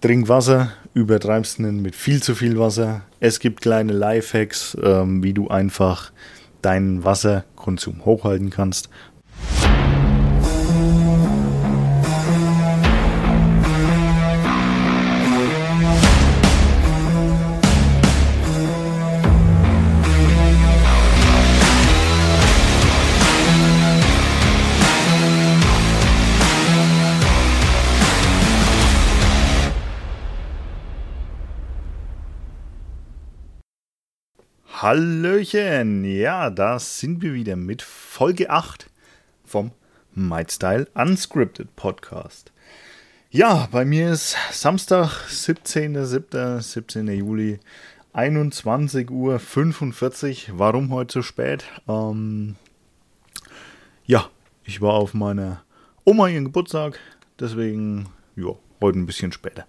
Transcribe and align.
Trink 0.00 0.28
Wasser, 0.28 0.70
übertreibst 0.94 1.58
nicht 1.58 1.82
mit 1.82 1.96
viel 1.96 2.22
zu 2.22 2.36
viel 2.36 2.56
Wasser. 2.56 3.02
Es 3.18 3.40
gibt 3.40 3.62
kleine 3.62 3.92
Lifehacks, 3.92 4.76
ähm, 4.80 5.24
wie 5.24 5.32
du 5.32 5.48
einfach 5.48 6.12
deinen 6.62 7.02
Wasserkonsum 7.02 8.04
hochhalten 8.04 8.50
kannst. 8.50 8.90
Hallöchen, 34.88 36.02
ja, 36.02 36.48
da 36.48 36.78
sind 36.78 37.20
wir 37.20 37.34
wieder 37.34 37.56
mit 37.56 37.82
Folge 37.82 38.48
8 38.48 38.88
vom 39.44 39.72
MindStyle 40.14 40.88
Unscripted 40.94 41.76
Podcast. 41.76 42.52
Ja, 43.28 43.68
bei 43.70 43.84
mir 43.84 44.12
ist 44.12 44.34
Samstag, 44.50 45.10
17.07., 45.28 46.62
17. 46.62 47.06
Juli, 47.08 47.60
21 48.14 49.10
Uhr 49.10 49.38
45. 49.38 50.52
Warum 50.54 50.90
heute 50.90 51.12
so 51.12 51.22
spät? 51.22 51.66
Ähm, 51.86 52.56
ja, 54.06 54.30
ich 54.64 54.80
war 54.80 54.94
auf 54.94 55.12
meiner 55.12 55.64
Oma 56.06 56.28
ihren 56.28 56.46
Geburtstag, 56.46 56.98
deswegen, 57.38 58.06
ja, 58.36 58.54
heute 58.80 59.00
ein 59.00 59.04
bisschen 59.04 59.32
später. 59.32 59.66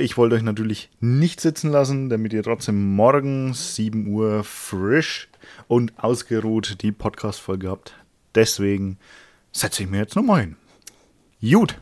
Ich 0.00 0.16
wollte 0.16 0.34
euch 0.34 0.42
natürlich 0.42 0.90
nicht 0.98 1.40
sitzen 1.40 1.70
lassen, 1.70 2.08
damit 2.08 2.32
ihr 2.32 2.42
trotzdem 2.42 2.96
morgen 2.96 3.54
7 3.54 4.08
Uhr 4.08 4.42
frisch 4.42 5.28
und 5.68 5.92
ausgeruht 6.02 6.82
die 6.82 6.90
Podcast-Folge 6.90 7.70
habt. 7.70 7.94
Deswegen 8.34 8.98
setze 9.52 9.84
ich 9.84 9.88
mir 9.88 9.98
jetzt 9.98 10.16
nochmal 10.16 10.40
hin. 10.40 10.56
Gut. 11.40 11.80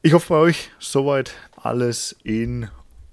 Ich 0.00 0.14
hoffe 0.14 0.28
bei 0.30 0.40
euch 0.40 0.70
soweit 0.78 1.34
alles 1.54 2.16
in 2.22 2.70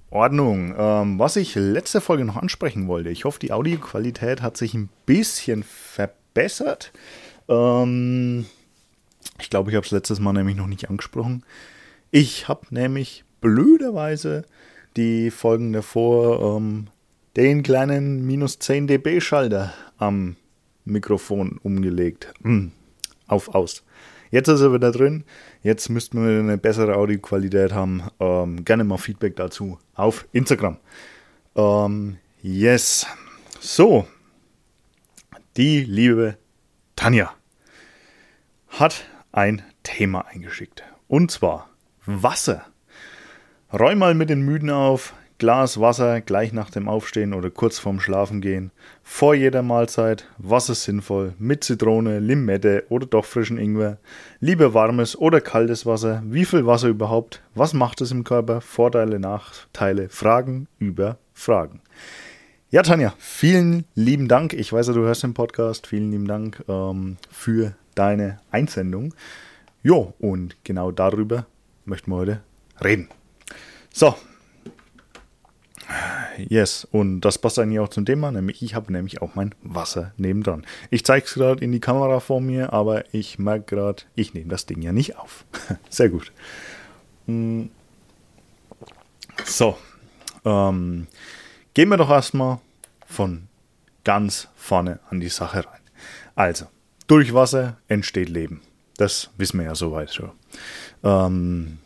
Ordnung. 0.10 0.74
Ähm, 0.78 1.20
was 1.20 1.36
ich 1.36 1.56
letzte 1.56 2.00
Folge 2.00 2.24
noch 2.24 2.38
ansprechen 2.38 2.88
wollte, 2.88 3.10
ich 3.10 3.26
hoffe, 3.26 3.40
die 3.40 3.52
Audioqualität 3.52 4.42
hat 4.42 4.56
sich 4.56 4.74
ein 4.76 4.88
bisschen 5.06 5.64
verbessert. 5.64 6.94
Ähm, 7.50 8.46
ich 9.40 9.50
glaube, 9.50 9.72
ich 9.72 9.76
habe 9.76 9.86
es 9.86 9.92
letztes 9.92 10.22
Mal 10.22 10.32
nämlich 10.32 10.56
noch 10.56 10.68
nicht 10.68 10.90
angesprochen. 10.90 11.44
Ich 12.12 12.48
habe 12.48 12.66
nämlich 12.70 13.26
blöderweise 13.42 14.46
die 14.96 15.32
Folgen 15.32 15.74
davor 15.74 16.58
ähm, 16.58 16.88
den 17.36 17.64
kleinen 17.64 18.26
minus 18.26 18.60
10 18.60 18.88
dB 18.88 19.22
Schalter 19.22 19.74
am 19.98 20.36
Mikrofon 20.86 21.60
umgelegt. 21.62 22.34
Hm, 22.42 22.72
auf 23.28 23.54
aus. 23.54 23.84
Jetzt 24.32 24.48
ist 24.48 24.62
er 24.62 24.74
wieder 24.74 24.92
drin. 24.92 25.24
Jetzt 25.64 25.90
müssten 25.90 26.26
wir 26.26 26.40
eine 26.40 26.58
bessere 26.58 26.96
Audioqualität 26.96 27.74
haben. 27.74 28.04
Ähm, 28.20 28.66
gerne 28.66 28.84
mal 28.84 28.98
Feedback 28.98 29.36
dazu 29.36 29.78
auf 29.96 30.28
Instagram. 30.32 30.78
Ähm, 31.56 32.18
yes. 32.42 33.06
So. 33.60 34.08
Die 35.56 35.84
liebe 35.84 36.38
Tanja 36.96 37.34
hat 38.68 39.06
ein 39.32 39.64
Thema 39.84 40.28
eingeschickt. 40.28 40.84
Und 41.08 41.32
zwar 41.32 41.70
Wasser. 42.06 42.66
Räum 43.74 44.00
mal 44.00 44.14
mit 44.14 44.30
den 44.30 44.44
Müden 44.44 44.70
auf, 44.70 45.14
Glas 45.40 45.82
Wasser 45.82 46.22
gleich 46.22 46.54
nach 46.54 46.70
dem 46.70 46.88
Aufstehen 46.88 47.34
oder 47.34 47.50
kurz 47.50 47.80
vorm 47.80 48.00
Schlafengehen, 48.00 48.72
vor 49.04 49.36
jeder 49.36 49.62
Mahlzeit, 49.62 50.26
was 50.38 50.70
ist 50.70 50.86
sinnvoll, 50.86 51.34
mit 51.38 51.66
Zitrone, 51.66 52.20
Limette 52.20 52.86
oder 52.88 53.06
doch 53.06 53.26
frischen 53.26 53.58
Ingwer, 53.58 53.98
lieber 54.40 54.74
warmes 54.74 55.18
oder 55.18 55.42
kaltes 55.42 55.86
Wasser, 55.86 56.24
wie 56.26 56.46
viel 56.46 56.66
Wasser 56.66 56.88
überhaupt, 56.88 57.42
was 57.56 57.74
macht 57.74 58.00
es 58.00 58.12
im 58.12 58.24
Körper, 58.24 58.62
Vorteile, 58.62 59.20
Nachteile, 59.20 60.08
Fragen 60.08 60.68
über 60.80 61.18
Fragen. 61.34 61.82
Ja, 62.70 62.84
Tanja, 62.84 63.14
vielen 63.18 63.84
lieben 63.96 64.30
Dank. 64.30 64.54
Ich 64.54 64.72
weiß 64.72 64.88
ja, 64.88 64.94
du 64.94 65.02
hörst 65.02 65.24
den 65.24 65.34
Podcast. 65.34 65.88
Vielen 65.88 66.12
lieben 66.12 66.28
Dank 66.28 66.64
ähm, 66.68 67.18
für 67.30 67.76
deine 67.96 68.40
Einsendung. 68.50 69.14
Jo, 69.84 70.14
und 70.20 70.56
genau 70.64 70.92
darüber 70.92 71.46
möchten 71.86 72.12
wir 72.12 72.18
heute 72.18 72.42
reden. 72.84 73.08
So. 73.98 74.14
Yes, 76.38 76.88
und 76.92 77.22
das 77.22 77.40
passt 77.40 77.58
eigentlich 77.58 77.80
auch 77.80 77.90
zum 77.90 78.06
Thema, 78.06 78.32
nämlich 78.32 78.62
ich 78.62 78.76
habe 78.76 78.94
nämlich 78.94 79.24
auch 79.24 79.34
mein 79.34 79.56
Wasser 79.64 80.14
nebendran. 80.18 80.68
Ich 80.92 81.04
zeige 81.04 81.26
es 81.26 81.34
gerade 81.34 81.66
in 81.66 81.72
die 81.72 81.80
Kamera 81.80 82.20
vor 82.20 82.40
mir, 82.40 82.74
aber 82.74 83.12
ich 83.12 83.40
merke 83.40 83.76
gerade, 83.76 84.04
ich 84.14 84.36
nehme 84.36 84.50
das 84.50 84.68
Ding 84.68 84.84
ja 84.84 84.94
nicht 84.94 85.18
auf. 85.18 85.46
Sehr 85.90 86.10
gut. 86.10 86.32
Hm. 87.26 87.72
So, 89.46 89.76
ähm, 90.46 91.08
gehen 91.74 91.90
wir 91.90 91.98
doch 91.98 92.12
erstmal 92.12 92.60
von 93.08 93.48
ganz 94.04 94.48
vorne 94.56 95.00
an 95.10 95.22
die 95.22 95.30
Sache 95.30 95.66
rein. 95.66 95.82
Also, 96.36 96.68
durch 97.08 97.34
Wasser 97.34 97.78
entsteht 97.88 98.30
Leben. 98.30 98.62
Das 98.98 99.32
wissen 99.38 99.58
wir 99.58 99.66
ja 99.66 99.76
soweit 99.76 100.14
schon. 100.14 100.34
Ähm, 101.04 101.80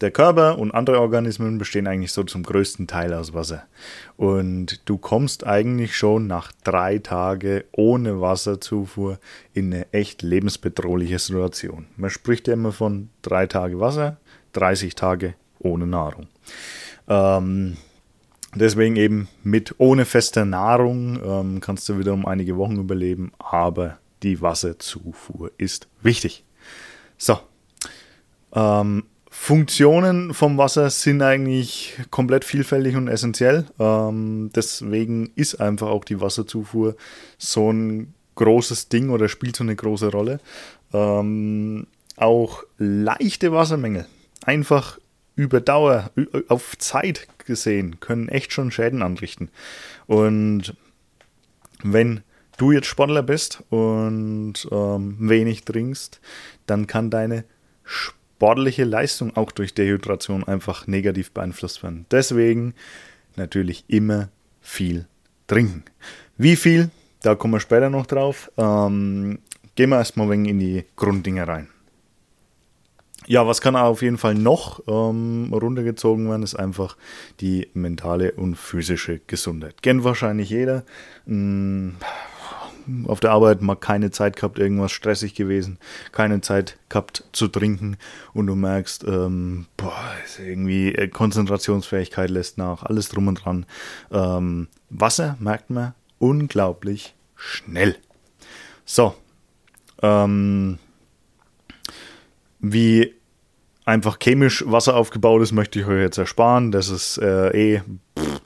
der 0.00 0.10
Körper 0.10 0.58
und 0.58 0.72
andere 0.72 1.00
Organismen 1.00 1.58
bestehen 1.58 1.86
eigentlich 1.86 2.12
so 2.12 2.22
zum 2.24 2.42
größten 2.42 2.86
Teil 2.86 3.12
aus 3.12 3.34
Wasser. 3.34 3.64
Und 4.16 4.88
du 4.88 4.96
kommst 4.96 5.46
eigentlich 5.46 5.96
schon 5.96 6.26
nach 6.26 6.52
drei 6.64 6.98
Tagen 6.98 7.62
ohne 7.72 8.20
Wasserzufuhr 8.20 9.18
in 9.52 9.72
eine 9.72 9.92
echt 9.92 10.22
lebensbedrohliche 10.22 11.18
Situation. 11.18 11.86
Man 11.96 12.10
spricht 12.10 12.48
ja 12.48 12.54
immer 12.54 12.72
von 12.72 13.10
drei 13.22 13.46
Tage 13.46 13.78
Wasser, 13.78 14.16
30 14.54 14.94
Tage 14.94 15.34
ohne 15.58 15.86
Nahrung. 15.86 16.28
Ähm, 17.06 17.76
deswegen 18.54 18.96
eben 18.96 19.28
mit 19.42 19.74
ohne 19.78 20.06
fester 20.06 20.46
Nahrung 20.46 21.20
ähm, 21.22 21.60
kannst 21.60 21.88
du 21.88 21.98
wiederum 21.98 22.24
einige 22.24 22.56
Wochen 22.56 22.78
überleben, 22.78 23.32
aber 23.38 23.98
die 24.22 24.40
Wasserzufuhr 24.40 25.50
ist 25.58 25.88
wichtig. 26.02 26.44
So. 27.18 27.38
Ähm, 28.52 29.04
Funktionen 29.42 30.34
vom 30.34 30.58
Wasser 30.58 30.90
sind 30.90 31.22
eigentlich 31.22 31.98
komplett 32.10 32.44
vielfältig 32.44 32.94
und 32.94 33.08
essentiell. 33.08 33.64
Ähm, 33.80 34.50
deswegen 34.54 35.32
ist 35.34 35.62
einfach 35.62 35.88
auch 35.88 36.04
die 36.04 36.20
Wasserzufuhr 36.20 36.94
so 37.38 37.72
ein 37.72 38.12
großes 38.34 38.90
Ding 38.90 39.08
oder 39.08 39.30
spielt 39.30 39.56
so 39.56 39.64
eine 39.64 39.74
große 39.74 40.12
Rolle. 40.12 40.40
Ähm, 40.92 41.86
auch 42.16 42.64
leichte 42.76 43.50
Wassermängel, 43.50 44.06
einfach 44.44 44.98
über 45.36 45.62
Dauer, 45.62 46.10
auf 46.48 46.76
Zeit 46.76 47.26
gesehen, 47.38 47.98
können 47.98 48.28
echt 48.28 48.52
schon 48.52 48.70
Schäden 48.70 49.02
anrichten. 49.02 49.48
Und 50.06 50.76
wenn 51.82 52.20
du 52.58 52.72
jetzt 52.72 52.88
Sportler 52.88 53.22
bist 53.22 53.64
und 53.70 54.68
ähm, 54.70 55.16
wenig 55.18 55.64
trinkst, 55.64 56.20
dann 56.66 56.86
kann 56.86 57.08
deine 57.08 57.44
Sport 57.84 58.19
sportliche 58.40 58.84
Leistung 58.84 59.36
auch 59.36 59.52
durch 59.52 59.74
Dehydration 59.74 60.44
einfach 60.44 60.86
negativ 60.86 61.30
beeinflusst 61.32 61.82
werden. 61.82 62.06
Deswegen 62.10 62.72
natürlich 63.36 63.84
immer 63.86 64.30
viel 64.62 65.04
trinken. 65.46 65.84
Wie 66.38 66.56
viel? 66.56 66.88
Da 67.20 67.34
kommen 67.34 67.52
wir 67.52 67.60
später 67.60 67.90
noch 67.90 68.06
drauf. 68.06 68.50
Ähm, 68.56 69.40
gehen 69.74 69.90
wir 69.90 69.98
erstmal 69.98 70.26
ein 70.28 70.30
wenig 70.30 70.50
in 70.52 70.58
die 70.58 70.84
Grunddinge 70.96 71.46
rein. 71.46 71.68
Ja, 73.26 73.46
was 73.46 73.60
kann 73.60 73.76
auf 73.76 74.00
jeden 74.00 74.16
Fall 74.16 74.34
noch 74.34 74.80
ähm, 74.88 75.52
runtergezogen 75.52 76.26
werden, 76.30 76.42
ist 76.42 76.54
einfach 76.54 76.96
die 77.40 77.68
mentale 77.74 78.32
und 78.32 78.56
physische 78.56 79.20
Gesundheit. 79.26 79.82
Kennt 79.82 80.02
wahrscheinlich 80.02 80.48
jeder. 80.48 80.84
Hm, 81.26 81.96
auf 83.06 83.20
der 83.20 83.32
Arbeit 83.32 83.62
mal 83.62 83.76
keine 83.76 84.10
Zeit 84.10 84.36
gehabt, 84.36 84.58
irgendwas 84.58 84.92
stressig 84.92 85.34
gewesen, 85.34 85.78
keine 86.12 86.40
Zeit 86.40 86.78
gehabt 86.88 87.24
zu 87.32 87.48
trinken 87.48 87.96
und 88.32 88.46
du 88.46 88.54
merkst, 88.54 89.04
ähm, 89.04 89.66
boah, 89.76 90.12
irgendwie 90.38 90.94
äh, 90.94 91.08
Konzentrationsfähigkeit 91.08 92.30
lässt 92.30 92.58
nach, 92.58 92.82
alles 92.84 93.08
drum 93.08 93.28
und 93.28 93.44
dran. 93.44 93.66
Ähm, 94.10 94.68
Wasser 94.90 95.36
merkt 95.40 95.70
man 95.70 95.94
unglaublich 96.18 97.14
schnell. 97.36 97.96
So, 98.84 99.14
ähm, 100.02 100.78
wie 102.60 103.14
einfach 103.84 104.18
chemisch 104.18 104.64
Wasser 104.66 104.96
aufgebaut 104.96 105.42
ist, 105.42 105.52
möchte 105.52 105.80
ich 105.80 105.86
euch 105.86 106.00
jetzt 106.00 106.18
ersparen. 106.18 106.70
Das 106.70 106.88
ist 106.88 107.18
äh, 107.18 107.76
eh 107.76 107.82
pff, 108.18 108.40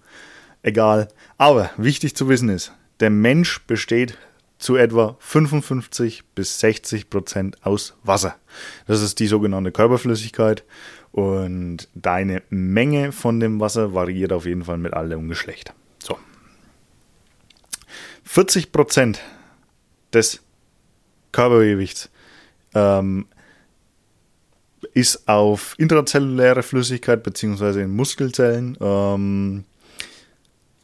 egal. 0.62 1.08
Aber 1.36 1.70
wichtig 1.76 2.16
zu 2.16 2.28
wissen 2.28 2.48
ist, 2.48 2.72
der 3.00 3.10
Mensch 3.10 3.64
besteht 3.66 4.16
zu 4.64 4.76
etwa 4.76 5.16
55 5.20 6.24
bis 6.34 6.58
60 6.60 7.10
Prozent 7.10 7.66
aus 7.66 7.92
Wasser. 8.02 8.36
Das 8.86 9.02
ist 9.02 9.20
die 9.20 9.26
sogenannte 9.26 9.72
Körperflüssigkeit 9.72 10.64
und 11.12 11.86
deine 11.94 12.42
Menge 12.48 13.12
von 13.12 13.40
dem 13.40 13.60
Wasser 13.60 13.92
variiert 13.92 14.32
auf 14.32 14.46
jeden 14.46 14.64
Fall 14.64 14.78
mit 14.78 14.94
und 14.94 15.28
Geschlecht. 15.28 15.74
So. 15.98 16.18
40 18.22 18.72
Prozent 18.72 19.20
des 20.14 20.40
Körpergewichts 21.30 22.08
ähm, 22.74 23.26
ist 24.94 25.28
auf 25.28 25.74
intrazelluläre 25.76 26.62
Flüssigkeit 26.62 27.22
bzw. 27.22 27.82
in 27.82 27.94
Muskelzellen 27.94 28.78
ähm, 28.80 29.64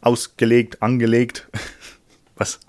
ausgelegt, 0.03 0.83
angelegt. 0.83 1.49
Was? 2.37 2.61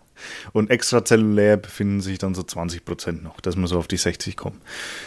Und 0.53 0.69
extrazellulär 0.69 1.57
befinden 1.57 2.01
sich 2.01 2.17
dann 2.17 2.35
so 2.35 2.41
20% 2.41 3.21
noch, 3.21 3.39
dass 3.41 3.55
wir 3.55 3.67
so 3.67 3.77
auf 3.77 3.87
die 3.87 3.97
60 3.97 4.37
kommen. 4.37 4.61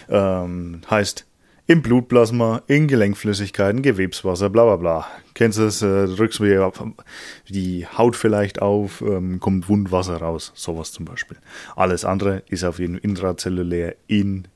Ähm, 0.08 0.81
heißt, 0.90 1.26
im 1.66 1.81
Blutplasma, 1.81 2.62
in 2.66 2.88
Gelenkflüssigkeiten, 2.88 3.81
Gewebswasser, 3.81 4.50
bla 4.50 4.64
bla 4.64 4.76
bla. 4.76 5.06
Kennst 5.32 5.58
du 5.58 5.62
das? 5.62 5.81
Äh, 5.81 6.06
drückst 6.08 6.40
du 6.40 6.94
die 7.49 7.87
Haut 7.87 8.16
vielleicht 8.16 8.61
auf, 8.61 9.00
ähm, 9.00 9.40
kommt 9.40 9.69
Wundwasser 9.69 10.19
raus, 10.19 10.52
sowas 10.55 10.93
zum 10.93 11.06
Beispiel. 11.06 11.38
Alles 11.75 12.05
andere 12.05 12.43
ist 12.49 12.64
auf 12.64 12.78
jeden 12.78 12.96
Fall 12.96 13.05
intrazellulär 13.05 13.96
in 14.08 14.46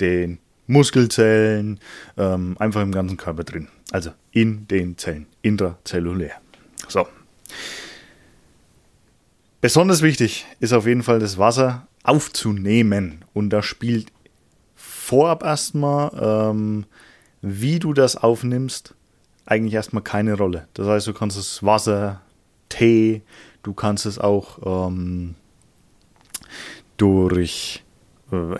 den 0.00 0.38
Muskelzellen, 0.68 1.80
ähm, 2.16 2.56
einfach 2.58 2.82
im 2.82 2.92
ganzen 2.92 3.16
Körper 3.16 3.42
drin. 3.42 3.68
Also 3.90 4.10
in 4.30 4.68
den 4.68 4.96
Zellen, 4.96 5.26
intrazellulär. 5.42 6.40
So. 6.88 7.08
Besonders 9.62 10.02
wichtig 10.02 10.44
ist 10.58 10.72
auf 10.72 10.88
jeden 10.88 11.04
Fall 11.04 11.20
das 11.20 11.38
Wasser 11.38 11.86
aufzunehmen. 12.02 13.24
Und 13.32 13.50
da 13.50 13.62
spielt 13.62 14.10
vorab 14.74 15.44
erstmal, 15.44 16.50
ähm, 16.50 16.84
wie 17.42 17.78
du 17.78 17.92
das 17.92 18.16
aufnimmst, 18.16 18.96
eigentlich 19.46 19.74
erstmal 19.74 20.02
keine 20.02 20.34
Rolle. 20.34 20.66
Das 20.74 20.88
heißt, 20.88 21.06
du 21.06 21.12
kannst 21.12 21.38
das 21.38 21.62
Wasser, 21.62 22.22
Tee, 22.70 23.22
du 23.62 23.72
kannst 23.72 24.04
es 24.04 24.18
auch 24.18 24.88
ähm, 24.88 25.36
durch 26.96 27.84
äh, 28.32 28.56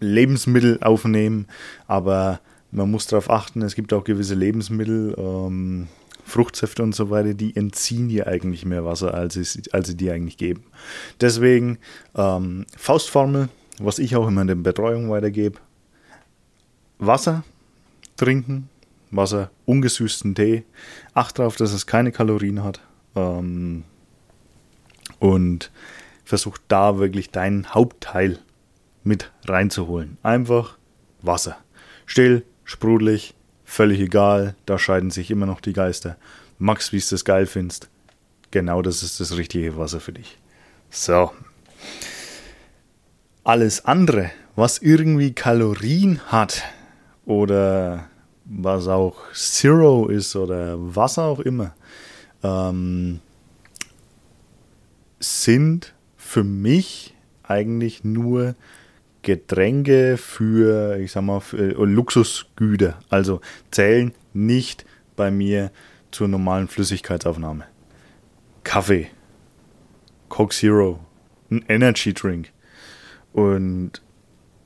Lebensmittel 0.00 0.82
aufnehmen, 0.82 1.46
aber 1.86 2.40
man 2.72 2.90
muss 2.90 3.06
darauf 3.06 3.30
achten, 3.30 3.62
es 3.62 3.76
gibt 3.76 3.92
auch 3.92 4.02
gewisse 4.02 4.34
Lebensmittel, 4.34 5.14
ähm, 5.16 5.86
Fruchtsäfte 6.30 6.82
und 6.82 6.94
so 6.94 7.10
weiter, 7.10 7.34
die 7.34 7.54
entziehen 7.56 8.08
dir 8.08 8.26
eigentlich 8.26 8.64
mehr 8.64 8.84
Wasser, 8.84 9.12
als 9.14 9.34
sie, 9.34 9.62
als 9.72 9.88
sie 9.88 9.96
dir 9.96 10.14
eigentlich 10.14 10.36
geben. 10.36 10.64
Deswegen 11.20 11.78
ähm, 12.14 12.66
Faustformel, 12.76 13.48
was 13.78 13.98
ich 13.98 14.16
auch 14.16 14.28
immer 14.28 14.42
in 14.42 14.46
der 14.46 14.54
Betreuung 14.54 15.10
weitergebe, 15.10 15.58
Wasser 16.98 17.44
trinken, 18.16 18.68
Wasser, 19.10 19.50
ungesüßten 19.66 20.34
Tee, 20.34 20.64
acht 21.14 21.38
darauf, 21.38 21.56
dass 21.56 21.72
es 21.72 21.86
keine 21.86 22.12
Kalorien 22.12 22.62
hat 22.62 22.80
ähm, 23.16 23.84
und 25.18 25.72
versuch 26.24 26.58
da 26.68 26.98
wirklich 26.98 27.30
deinen 27.30 27.74
Hauptteil 27.74 28.38
mit 29.02 29.32
reinzuholen. 29.46 30.18
Einfach 30.22 30.78
Wasser. 31.22 31.56
Still, 32.06 32.44
sprudelig, 32.64 33.34
völlig 33.70 34.00
egal, 34.00 34.56
da 34.66 34.78
scheiden 34.78 35.12
sich 35.12 35.30
immer 35.30 35.46
noch 35.46 35.60
die 35.60 35.72
Geister. 35.72 36.16
Max, 36.58 36.92
wie 36.92 36.98
du 36.98 37.06
das 37.08 37.24
geil 37.24 37.46
findest. 37.46 37.88
Genau 38.50 38.82
das 38.82 39.04
ist 39.04 39.20
das 39.20 39.36
richtige 39.36 39.76
Wasser 39.76 40.00
für 40.00 40.12
dich. 40.12 40.38
So. 40.90 41.30
Alles 43.44 43.84
andere, 43.84 44.32
was 44.56 44.78
irgendwie 44.78 45.32
Kalorien 45.32 46.20
hat 46.26 46.64
oder 47.24 48.08
was 48.44 48.88
auch 48.88 49.32
Zero 49.34 50.08
ist 50.08 50.34
oder 50.34 50.74
was 50.76 51.16
auch 51.18 51.38
immer, 51.38 51.72
ähm, 52.42 53.20
sind 55.20 55.94
für 56.16 56.42
mich 56.42 57.14
eigentlich 57.44 58.02
nur 58.02 58.56
Getränke 59.22 60.16
für, 60.16 60.98
ich 60.98 61.12
sag 61.12 61.22
mal, 61.22 61.42
äh, 61.52 61.72
Luxusgüter. 61.72 62.98
Also 63.08 63.40
zählen 63.70 64.12
nicht 64.32 64.84
bei 65.16 65.30
mir 65.30 65.70
zur 66.10 66.28
normalen 66.28 66.68
Flüssigkeitsaufnahme. 66.68 67.64
Kaffee, 68.64 69.08
Coke 70.28 70.54
Zero, 70.54 71.00
ein 71.50 71.64
Energy 71.68 72.14
Drink. 72.14 72.52
Und 73.32 74.02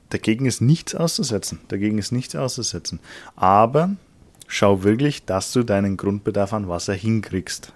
dagegen 0.09 0.45
ist 0.45 0.61
nichts 0.61 0.95
auszusetzen. 0.95 1.59
Dagegen 1.67 1.97
ist 1.97 2.11
nichts 2.11 2.35
auszusetzen. 2.35 2.99
Aber 3.35 3.95
schau 4.47 4.83
wirklich, 4.83 5.25
dass 5.25 5.51
du 5.51 5.63
deinen 5.63 5.97
Grundbedarf 5.97 6.53
an 6.53 6.67
Wasser 6.67 6.93
hinkriegst. 6.93 7.73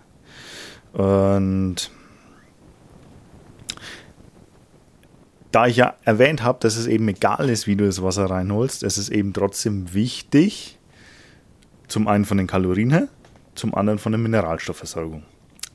Und 0.93 1.91
da 5.51 5.67
ich 5.67 5.77
ja 5.77 5.95
erwähnt 6.03 6.43
habe, 6.43 6.59
dass 6.61 6.75
es 6.75 6.87
eben 6.87 7.07
egal 7.07 7.49
ist, 7.49 7.67
wie 7.67 7.75
du 7.75 7.85
das 7.85 8.03
Wasser 8.03 8.29
reinholst, 8.29 8.83
es 8.83 8.97
ist 8.97 9.09
eben 9.09 9.33
trotzdem 9.33 9.93
wichtig, 9.93 10.77
zum 11.87 12.07
einen 12.07 12.25
von 12.25 12.37
den 12.37 12.47
Kalorien 12.47 12.91
her, 12.91 13.07
zum 13.55 13.73
anderen 13.73 13.99
von 13.99 14.11
der 14.11 14.19
Mineralstoffversorgung. 14.19 15.23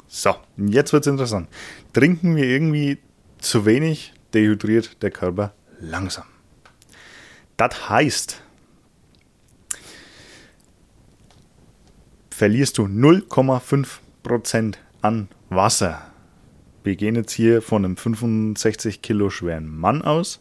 So, 0.06 0.37
jetzt 0.56 0.93
wird 0.93 1.05
es 1.05 1.11
interessant. 1.11 1.49
Trinken 1.93 2.37
wir 2.37 2.44
irgendwie 2.44 2.99
zu 3.38 3.67
wenig, 3.67 4.12
dehydriert 4.32 5.03
der 5.03 5.11
Körper 5.11 5.55
langsam. 5.81 6.25
Das 7.56 7.88
heißt, 7.88 8.41
verlierst 12.31 12.79
du 12.79 12.85
0,5% 12.85 14.75
an 15.03 15.29
Wasser 15.50 16.13
wir 16.84 16.96
gehen 16.96 17.16
jetzt 17.16 17.32
hier 17.32 17.62
von 17.62 17.84
einem 17.84 17.96
65 17.96 19.02
Kilo 19.02 19.31
schweren 19.31 19.75
Mann 19.76 20.02
aus. 20.02 20.40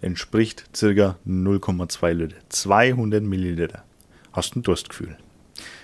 Entspricht 0.00 0.64
ca. 0.72 1.16
0,2 1.26 2.12
Liter. 2.12 2.36
200 2.48 3.22
Milliliter. 3.22 3.84
Hast 4.32 4.56
ein 4.56 4.62
Durstgefühl. 4.62 5.16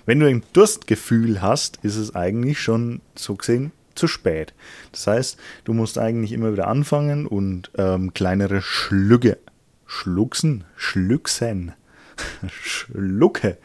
Wenn 0.04 0.18
du 0.18 0.26
ein 0.26 0.42
Durstgefühl 0.52 1.40
hast, 1.40 1.78
ist 1.82 1.96
es 1.96 2.14
eigentlich 2.14 2.60
schon 2.60 3.00
so 3.14 3.36
gesehen 3.36 3.70
zu 3.94 4.08
spät. 4.08 4.54
Das 4.90 5.06
heißt, 5.06 5.38
du 5.64 5.72
musst 5.72 5.98
eigentlich 5.98 6.32
immer 6.32 6.52
wieder 6.52 6.66
anfangen 6.66 7.26
und 7.26 7.70
ähm, 7.78 8.12
kleinere 8.12 8.60
Schlücke, 8.60 9.38
Schlucksen, 9.86 10.64
Schlücksen, 10.76 11.72
Schlucke 12.50 13.56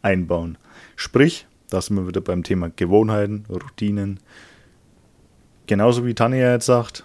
einbauen. 0.00 0.56
Sprich, 0.96 1.46
da 1.68 1.82
sind 1.82 1.96
wir 1.96 2.06
wieder 2.06 2.20
beim 2.20 2.42
Thema 2.42 2.70
Gewohnheiten, 2.74 3.44
Routinen, 3.50 4.20
genauso 5.66 6.04
wie 6.06 6.14
Tanja 6.14 6.52
jetzt 6.52 6.66
sagt, 6.66 7.04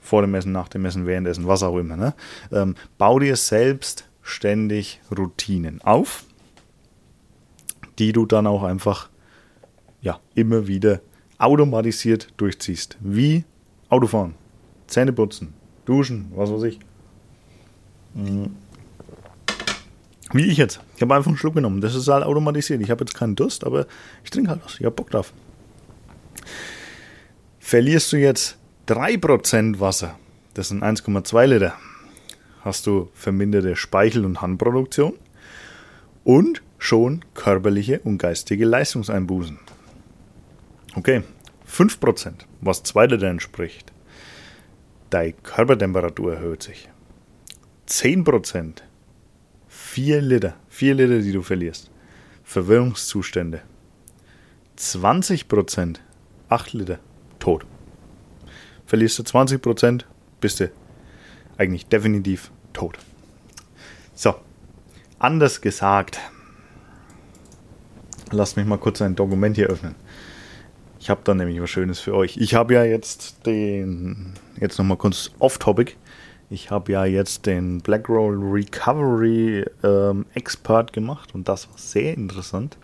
vor 0.00 0.22
dem 0.22 0.34
Essen, 0.34 0.52
nach 0.52 0.68
dem 0.68 0.84
Essen, 0.84 1.06
währenddessen, 1.06 1.46
was 1.46 1.62
auch 1.62 1.76
immer. 1.78 1.96
Ne? 1.96 2.14
Ähm, 2.52 2.74
bau 2.98 3.18
dir 3.18 3.36
selbst 3.36 4.06
ständig 4.22 5.00
Routinen 5.16 5.80
auf, 5.82 6.24
die 7.98 8.12
du 8.12 8.26
dann 8.26 8.46
auch 8.46 8.62
einfach 8.62 9.08
ja, 10.02 10.20
immer 10.34 10.66
wieder 10.66 11.00
automatisiert 11.38 12.28
durchziehst. 12.36 12.98
Wie 13.00 13.44
Autofahren, 13.88 14.34
Zähne 14.86 15.12
putzen, 15.12 15.54
duschen, 15.84 16.30
was 16.34 16.52
weiß 16.52 16.62
ich. 16.64 16.78
Mhm. 18.14 18.56
Wie 20.32 20.46
ich 20.46 20.58
jetzt. 20.58 20.80
Ich 20.96 21.02
habe 21.02 21.14
einfach 21.14 21.28
einen 21.28 21.36
Schluck 21.36 21.54
genommen. 21.54 21.80
Das 21.80 21.94
ist 21.94 22.08
halt 22.08 22.24
automatisiert. 22.24 22.82
Ich 22.82 22.90
habe 22.90 23.04
jetzt 23.04 23.14
keinen 23.14 23.36
Durst, 23.36 23.64
aber 23.64 23.86
ich 24.24 24.30
trinke 24.30 24.50
halt 24.50 24.64
was. 24.64 24.74
Ich 24.74 24.84
habe 24.84 24.90
Bock 24.94 25.10
drauf. 25.10 25.32
Verlierst 27.66 28.12
du 28.12 28.18
jetzt 28.18 28.58
3% 28.88 29.80
Wasser, 29.80 30.18
das 30.52 30.68
sind 30.68 30.82
1,2 30.82 31.46
Liter, 31.46 31.72
hast 32.60 32.86
du 32.86 33.08
verminderte 33.14 33.74
Speichel- 33.74 34.26
und 34.26 34.42
Harnproduktion 34.42 35.14
und 36.24 36.62
schon 36.76 37.24
körperliche 37.32 38.00
und 38.00 38.18
geistige 38.18 38.66
Leistungseinbußen. 38.66 39.58
Okay, 40.94 41.22
5%, 41.66 42.34
was 42.60 42.82
2 42.82 43.06
Liter 43.06 43.28
entspricht. 43.28 43.92
Deine 45.08 45.32
Körpertemperatur 45.32 46.34
erhöht 46.34 46.62
sich. 46.62 46.90
10%, 47.88 48.82
4 49.68 50.20
Liter, 50.20 50.56
4 50.68 50.94
Liter, 50.96 51.18
die 51.20 51.32
du 51.32 51.40
verlierst. 51.40 51.90
Verwirrungszustände. 52.42 53.62
20%, 54.76 55.96
8 56.50 56.72
Liter 56.74 57.00
tot. 57.44 57.66
Verlierst 58.86 59.18
du 59.18 59.22
20%, 59.22 60.04
bist 60.40 60.60
du 60.60 60.70
eigentlich 61.58 61.86
definitiv 61.86 62.50
tot. 62.72 62.98
So, 64.14 64.34
anders 65.18 65.60
gesagt, 65.60 66.18
lass 68.30 68.56
mich 68.56 68.64
mal 68.64 68.78
kurz 68.78 69.02
ein 69.02 69.14
Dokument 69.14 69.56
hier 69.56 69.66
öffnen. 69.66 69.94
Ich 70.98 71.10
habe 71.10 71.20
da 71.22 71.34
nämlich 71.34 71.60
was 71.60 71.68
Schönes 71.68 72.00
für 72.00 72.14
euch. 72.14 72.38
Ich 72.38 72.54
habe 72.54 72.72
ja 72.72 72.84
jetzt 72.84 73.44
den, 73.44 74.32
jetzt 74.58 74.78
nochmal 74.78 74.96
kurz 74.96 75.30
off-topic. 75.38 75.96
Ich 76.48 76.70
habe 76.70 76.92
ja 76.92 77.04
jetzt 77.04 77.44
den 77.44 77.82
Blackroll 77.82 78.38
Recovery 78.38 79.66
ähm, 79.82 80.24
Expert 80.32 80.94
gemacht 80.94 81.34
und 81.34 81.46
das 81.46 81.68
war 81.68 81.76
sehr 81.76 82.14
interessant. 82.14 82.78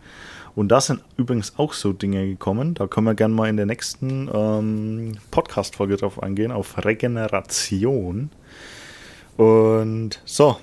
Und 0.61 0.69
da 0.69 0.79
sind 0.79 1.03
übrigens 1.17 1.55
auch 1.57 1.73
so 1.73 1.95
Dinge 1.95 2.27
gekommen. 2.27 2.75
Da 2.75 2.87
können 2.87 3.07
wir 3.07 3.15
gerne 3.15 3.35
mal 3.35 3.49
in 3.49 3.57
der 3.57 3.65
nächsten 3.65 4.29
ähm, 4.31 5.17
Podcast-Folge 5.31 5.97
drauf 5.97 6.23
eingehen, 6.23 6.53
auf 6.53 6.85
Regeneration. 6.85 8.29
Und 9.39 10.21
so, 10.27 10.59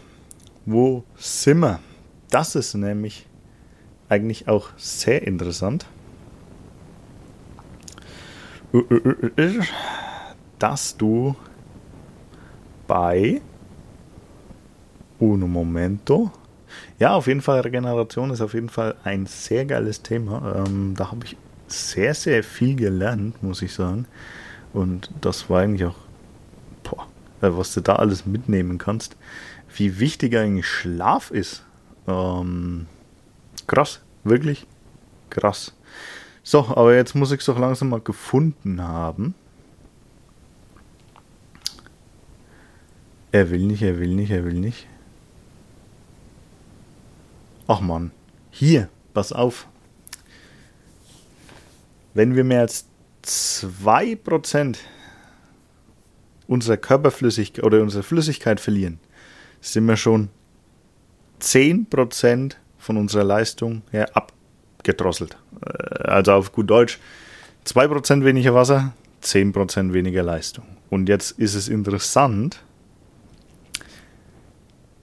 wo 0.68 1.04
sind 1.16 1.62
wir? 1.62 1.80
Das 2.30 2.54
ist 2.54 2.76
nämlich 2.76 3.26
eigentlich 4.08 4.48
auch 4.48 4.70
sehr 4.78 5.26
interessant. 5.26 5.88
Dass 10.60 10.96
du 10.96 11.36
bei 12.86 13.42
Uno 15.18 15.48
Momento 15.48 16.32
ja, 17.00 17.14
auf 17.14 17.28
jeden 17.28 17.42
Fall, 17.42 17.62
Regeneration 17.62 18.32
ist 18.32 18.42
auf 18.42 18.54
jeden 18.54 18.70
Fall 18.70 18.96
ein 19.04 19.26
sehr 19.26 19.66
geiles 19.66 20.02
Thema. 20.02 20.64
Ähm, 20.66 20.94
da 20.96 21.12
habe 21.12 21.26
ich 21.26 21.38
sehr, 21.68 22.14
sehr 22.14 22.44
viel 22.44 22.76
gelernt, 22.76 23.42
muss 23.44 23.62
ich 23.62 23.74
sagen. 23.74 24.06
Und 24.74 25.12
das 25.22 25.50
war 25.50 25.62
eigentlich 25.62 25.86
auch, 25.86 25.98
boah, 26.84 27.08
äh, 27.42 27.56
was 27.58 27.74
du 27.74 27.82
da 27.82 27.96
alles 27.96 28.26
mitnehmen 28.26 28.78
kannst. 28.78 29.16
Wie 29.76 30.00
wichtig 30.00 30.36
eigentlich 30.36 30.68
Schlaf 30.68 31.32
ist. 31.32 31.64
Ähm, 32.08 32.88
krass, 33.68 34.02
wirklich 34.24 34.66
krass. 35.30 35.74
So, 36.44 36.60
aber 36.60 36.96
jetzt 36.96 37.16
muss 37.16 37.32
ich 37.32 37.40
es 37.40 37.46
doch 37.46 37.60
langsam 37.60 37.90
mal 37.90 38.00
gefunden 38.00 38.82
haben. 38.82 39.36
Er 43.32 43.50
will 43.52 43.66
nicht, 43.66 43.82
er 43.82 44.00
will 44.00 44.16
nicht, 44.16 44.32
er 44.32 44.46
will 44.46 44.54
nicht. 44.54 44.88
Ach 47.68 47.82
man, 47.82 48.12
hier, 48.50 48.90
pass 49.14 49.34
auf. 49.34 49.68
Wenn 52.14 52.36
wir 52.36 52.44
mehr 52.44 52.62
als 52.62 52.86
2% 53.26 54.78
unserer 56.48 56.78
Körperflüssigkeit 56.78 57.64
oder 57.64 57.82
unserer 57.82 58.04
Flüssigkeit 58.04 58.60
verlieren, 58.60 59.00
sind 59.60 59.86
wir 59.86 59.98
schon 59.98 60.30
10% 61.42 62.56
von 62.78 62.98
unserer 62.98 63.26
Leistung 63.26 63.82
her 63.92 64.10
abgedrosselt. 64.16 65.38
Äh, 65.62 66.04
also 66.04 66.34
auf 66.34 66.52
gut 66.54 66.70
Deutsch, 66.70 67.00
2% 67.66 68.24
weniger 68.24 68.54
Wasser, 68.54 68.94
10% 69.24 69.94
weniger 69.94 70.24
Leistung. 70.24 70.66
Und 70.90 71.10
jetzt 71.10 71.32
ist 71.32 71.54
es 71.54 71.68
interessant, 71.68 72.64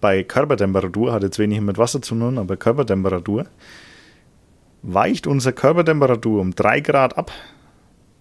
bei 0.05 0.23
Körpertemperatur, 0.23 1.15
hat 1.15 1.23
jetzt 1.23 1.39
wenig 1.39 1.63
mit 1.63 1.79
Wasser 1.79 2.03
zu 2.03 2.15
tun, 2.15 2.37
aber 2.37 2.59
Körpertemperatur, 2.59 3.47
weicht 4.83 5.27
unsere 5.27 5.55
Körpertemperatur 5.55 6.43
um 6.43 6.55
3 6.55 6.81
Grad 6.81 7.17
ab. 7.17 7.33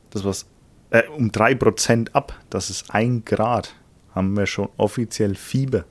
Das 0.10 0.24
was, 0.24 0.46
äh, 0.92 1.04
um 1.10 1.34
3 1.34 1.56
Prozent 1.56 2.16
ab. 2.16 2.40
Das 2.50 2.70
ist 2.70 2.96
1 2.96 3.26
Grad. 3.26 3.76
Haben 4.16 4.38
wir 4.38 4.46
schon 4.46 4.70
offiziell 4.78 5.36
Fieber. 5.36 5.84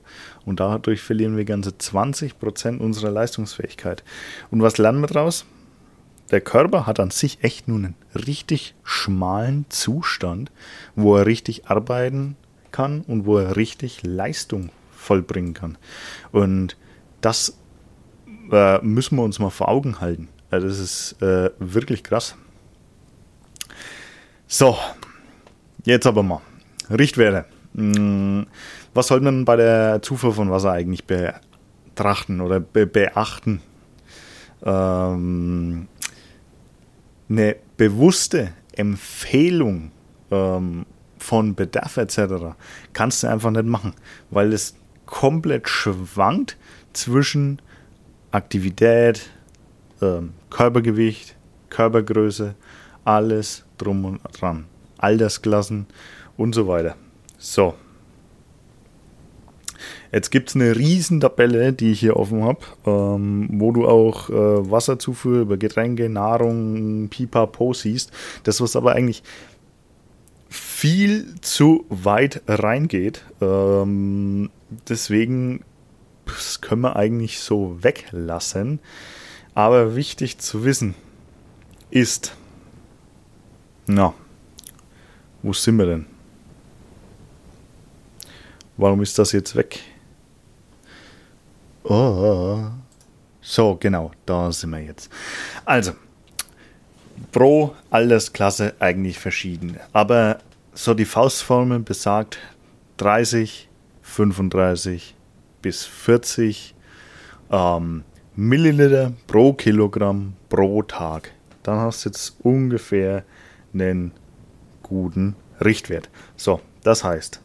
Und 0.47 0.59
dadurch 0.59 0.99
verlieren 0.99 1.37
wir 1.37 1.45
ganze 1.45 1.77
20 1.77 2.39
Prozent 2.39 2.81
unserer 2.81 3.11
Leistungsfähigkeit. 3.11 4.03
Und 4.49 4.63
was 4.63 4.79
lernen 4.79 5.01
wir 5.01 5.07
daraus? 5.07 5.45
Der 6.31 6.41
Körper 6.41 6.87
hat 6.87 6.99
an 6.99 7.11
sich 7.11 7.43
echt 7.43 7.67
nur 7.67 7.77
einen 7.77 7.95
richtig 8.15 8.73
schmalen 8.83 9.67
Zustand, 9.69 10.51
wo 10.95 11.17
er 11.17 11.27
richtig 11.27 11.67
arbeiten 11.67 12.35
kann 12.71 13.01
und 13.01 13.27
wo 13.27 13.37
er 13.37 13.57
richtig 13.57 14.01
Leistung 14.01 14.71
vollbringen 15.03 15.53
kann. 15.53 15.77
Und 16.31 16.77
das 17.21 17.57
äh, 18.51 18.79
müssen 18.79 19.17
wir 19.17 19.23
uns 19.23 19.39
mal 19.39 19.49
vor 19.49 19.69
Augen 19.69 20.01
halten. 20.01 20.29
Also 20.49 20.67
das 20.67 20.79
ist 20.79 21.21
äh, 21.21 21.49
wirklich 21.59 22.03
krass. 22.03 22.35
So, 24.47 24.77
jetzt 25.83 26.05
aber 26.05 26.23
mal. 26.23 26.41
Richtwerte. 26.89 27.45
Hm, 27.75 28.45
was 28.93 29.07
sollte 29.07 29.25
man 29.25 29.45
bei 29.45 29.55
der 29.55 30.01
Zufuhr 30.01 30.33
von 30.33 30.51
Wasser 30.51 30.71
eigentlich 30.71 31.05
betrachten 31.05 32.41
oder 32.41 32.59
be 32.59 32.85
beachten? 32.85 33.61
Ähm, 34.63 35.87
eine 37.29 37.55
bewusste 37.77 38.53
Empfehlung 38.73 39.91
ähm, 40.29 40.85
von 41.17 41.55
Bedarf 41.55 41.97
etc. 41.97 42.55
kannst 42.91 43.23
du 43.23 43.27
einfach 43.27 43.49
nicht 43.49 43.65
machen, 43.65 43.93
weil 44.29 44.53
es 44.53 44.75
komplett 45.05 45.67
schwankt 45.69 46.57
zwischen 46.93 47.61
Aktivität, 48.31 49.29
ähm, 50.01 50.33
Körpergewicht, 50.49 51.35
Körpergröße, 51.69 52.55
alles 53.05 53.65
drum 53.77 54.05
und 54.05 54.21
dran. 54.39 54.65
Altersklassen 54.97 55.87
und 56.37 56.55
so 56.55 56.67
weiter. 56.67 56.95
So. 57.37 57.75
Jetzt 60.11 60.29
gibt 60.29 60.49
es 60.49 60.55
eine 60.55 60.75
Riesentabelle, 60.75 61.73
die 61.73 61.91
ich 61.91 61.99
hier 61.99 62.15
offen 62.17 62.43
habe, 62.43 62.59
ähm, 62.85 63.49
wo 63.53 63.71
du 63.71 63.87
auch 63.87 64.29
äh, 64.29 64.71
Wasserzufuhr 64.71 65.41
über 65.41 65.57
Getränke, 65.57 66.07
Nahrung, 66.07 67.09
Pipapo 67.09 67.73
siehst. 67.73 68.11
Das, 68.43 68.61
was 68.61 68.75
aber 68.75 68.93
eigentlich 68.93 69.23
viel 70.49 71.33
zu 71.41 71.85
weit 71.89 72.43
reingeht. 72.47 73.23
Ähm, 73.41 74.51
deswegen 74.87 75.63
das 76.25 76.61
können 76.61 76.81
wir 76.81 76.95
eigentlich 76.95 77.39
so 77.39 77.83
weglassen. 77.83 78.79
Aber 79.53 79.95
wichtig 79.95 80.39
zu 80.39 80.63
wissen 80.63 80.95
ist, 81.91 82.35
na, 83.85 84.13
wo 85.41 85.53
sind 85.53 85.77
wir 85.77 85.85
denn? 85.85 86.05
Warum 88.77 89.01
ist 89.01 89.19
das 89.19 89.31
jetzt 89.31 89.55
weg? 89.55 89.81
Oh. 91.83 92.63
So, 93.41 93.75
genau, 93.75 94.11
da 94.25 94.51
sind 94.51 94.71
wir 94.71 94.79
jetzt. 94.79 95.11
Also, 95.65 95.91
pro 97.31 97.75
Altersklasse 97.91 98.73
eigentlich 98.79 99.19
verschieden. 99.19 99.77
Aber 99.91 100.39
so 100.73 100.93
die 100.93 101.05
Faustformel 101.05 101.79
besagt 101.79 102.39
30, 102.97 103.69
35 104.03 105.15
bis 105.61 105.85
40 105.85 106.75
ähm, 107.51 108.03
Milliliter 108.35 109.13
pro 109.27 109.53
Kilogramm 109.53 110.33
pro 110.49 110.83
Tag. 110.83 111.31
Dann 111.63 111.79
hast 111.79 112.05
du 112.05 112.09
jetzt 112.09 112.37
ungefähr 112.41 113.23
einen 113.73 114.11
guten 114.83 115.35
Richtwert. 115.63 116.09
So, 116.35 116.61
das 116.83 117.03
heißt, 117.03 117.41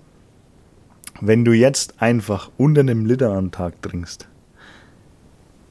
wenn 1.20 1.44
du 1.44 1.52
jetzt 1.52 2.00
einfach 2.02 2.50
unter 2.56 2.80
einem 2.80 3.06
Liter 3.06 3.32
am 3.32 3.50
Tag 3.50 3.80
trinkst, 3.82 4.28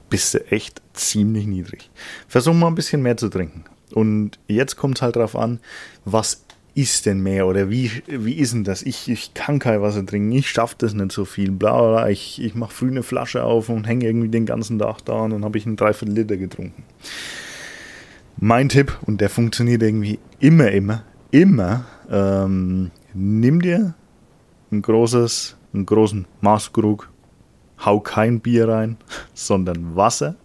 bist 0.10 0.34
du 0.34 0.52
echt 0.52 0.82
ziemlich 0.94 1.48
niedrig. 1.48 1.90
Versuch 2.28 2.54
mal 2.54 2.68
ein 2.68 2.76
bisschen 2.76 3.02
mehr 3.02 3.18
zu 3.18 3.30
trinken. 3.30 3.66
Und 3.94 4.40
jetzt 4.48 4.76
kommt 4.76 4.98
es 4.98 5.02
halt 5.02 5.16
darauf 5.16 5.36
an, 5.36 5.60
was 6.06 6.47
ist 6.78 7.08
denn 7.08 7.22
mehr 7.22 7.48
oder 7.48 7.72
wie, 7.72 7.92
wie 8.06 8.36
ist 8.36 8.54
denn 8.54 8.64
das? 8.64 8.84
Ich, 8.84 9.10
ich 9.10 9.34
kann 9.34 9.58
kein 9.58 9.82
Wasser 9.82 10.06
trinken, 10.06 10.32
ich 10.32 10.48
schaffe 10.48 10.76
das 10.78 10.94
nicht 10.94 11.12
so 11.12 11.26
viel, 11.26 11.50
bla 11.50 11.76
bla, 11.76 12.10
ich, 12.10 12.40
ich 12.40 12.54
mache 12.54 12.72
früh 12.72 12.90
eine 12.90 13.02
Flasche 13.02 13.44
auf 13.44 13.70
und 13.70 13.88
hänge 13.88 14.06
irgendwie 14.06 14.30
den 14.30 14.46
ganzen 14.46 14.78
Tag 14.78 15.04
da 15.04 15.14
und 15.14 15.32
dann 15.32 15.44
habe 15.44 15.58
ich 15.58 15.66
einen 15.66 15.76
Dreiviertel 15.76 16.14
Liter 16.14 16.38
getrunken. 16.38 16.84
Mein 18.38 18.70
Tipp, 18.70 18.96
und 19.08 19.22
der 19.22 19.32
funktioniert 19.32 19.82
irgendwie 19.82 20.20
immer, 20.40 20.70
immer, 20.70 21.04
immer, 21.32 21.86
ähm, 22.12 22.92
nimm 23.16 23.60
dir 23.60 23.96
ein 24.72 24.84
großes, 24.84 25.58
einen 25.74 25.88
großen 25.88 26.28
Maßkrug, 26.42 27.10
hau 27.84 28.00
kein 28.02 28.40
Bier 28.40 28.70
rein, 28.70 28.98
sondern 29.34 29.96
Wasser, 29.96 30.36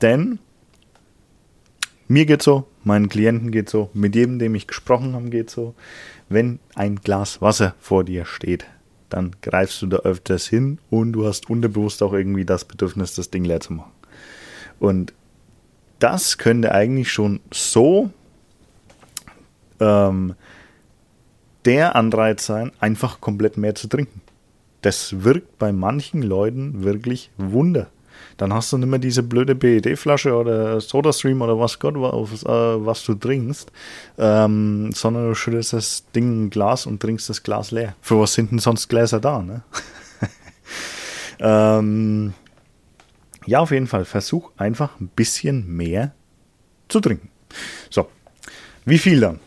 denn 0.00 0.38
mir 2.08 2.26
geht 2.26 2.42
so, 2.42 2.66
meinen 2.84 3.08
Klienten 3.08 3.50
geht 3.52 3.68
so, 3.68 3.90
mit 3.92 4.14
jedem, 4.14 4.38
dem 4.38 4.54
ich 4.54 4.66
gesprochen 4.66 5.14
habe, 5.14 5.28
geht 5.28 5.50
so. 5.50 5.74
Wenn 6.28 6.58
ein 6.74 6.96
Glas 6.96 7.40
Wasser 7.40 7.74
vor 7.78 8.04
dir 8.04 8.24
steht, 8.24 8.66
dann 9.08 9.36
greifst 9.42 9.80
du 9.82 9.86
da 9.86 9.98
öfters 9.98 10.46
hin 10.46 10.78
und 10.90 11.12
du 11.12 11.26
hast 11.26 11.48
unterbewusst 11.48 12.02
auch 12.02 12.12
irgendwie 12.12 12.44
das 12.44 12.64
Bedürfnis, 12.64 13.14
das 13.14 13.30
Ding 13.30 13.44
leer 13.44 13.60
zu 13.60 13.74
machen. 13.74 13.92
Und 14.78 15.12
das 15.98 16.38
könnte 16.38 16.72
eigentlich 16.72 17.10
schon 17.10 17.40
so 17.52 18.10
ähm, 19.80 20.34
der 21.64 21.96
Anreiz 21.96 22.46
sein, 22.46 22.72
einfach 22.80 23.20
komplett 23.20 23.56
mehr 23.56 23.74
zu 23.74 23.88
trinken. 23.88 24.20
Das 24.82 25.24
wirkt 25.24 25.58
bei 25.58 25.72
manchen 25.72 26.22
Leuten 26.22 26.84
wirklich 26.84 27.30
Wunder. 27.36 27.88
Dann 28.36 28.52
hast 28.52 28.72
du 28.72 28.78
nicht 28.78 28.88
mehr 28.88 28.98
diese 28.98 29.22
blöde 29.22 29.54
PET-Flasche 29.54 30.34
oder 30.34 30.80
Sodastream 30.80 31.42
oder 31.42 31.58
was 31.58 31.78
Gott, 31.78 31.94
was, 31.96 32.42
äh, 32.42 32.86
was 32.86 33.04
du 33.04 33.14
trinkst, 33.14 33.70
ähm, 34.18 34.90
sondern 34.92 35.28
du 35.28 35.34
schüttest 35.34 35.72
das 35.72 36.04
Ding 36.14 36.44
in 36.44 36.50
Glas 36.50 36.86
und 36.86 37.00
trinkst 37.00 37.28
das 37.28 37.42
Glas 37.42 37.70
leer. 37.70 37.94
Für 38.00 38.20
was 38.20 38.34
sind 38.34 38.50
denn 38.50 38.58
sonst 38.58 38.88
Gläser 38.88 39.20
da, 39.20 39.42
ne? 39.42 39.62
ähm, 41.40 42.34
ja, 43.46 43.60
auf 43.60 43.70
jeden 43.70 43.86
Fall, 43.86 44.04
versuch 44.04 44.50
einfach 44.56 45.00
ein 45.00 45.08
bisschen 45.08 45.66
mehr 45.66 46.12
zu 46.88 47.00
trinken. 47.00 47.30
So, 47.90 48.08
wie 48.84 48.98
viel 48.98 49.20
dann? 49.20 49.40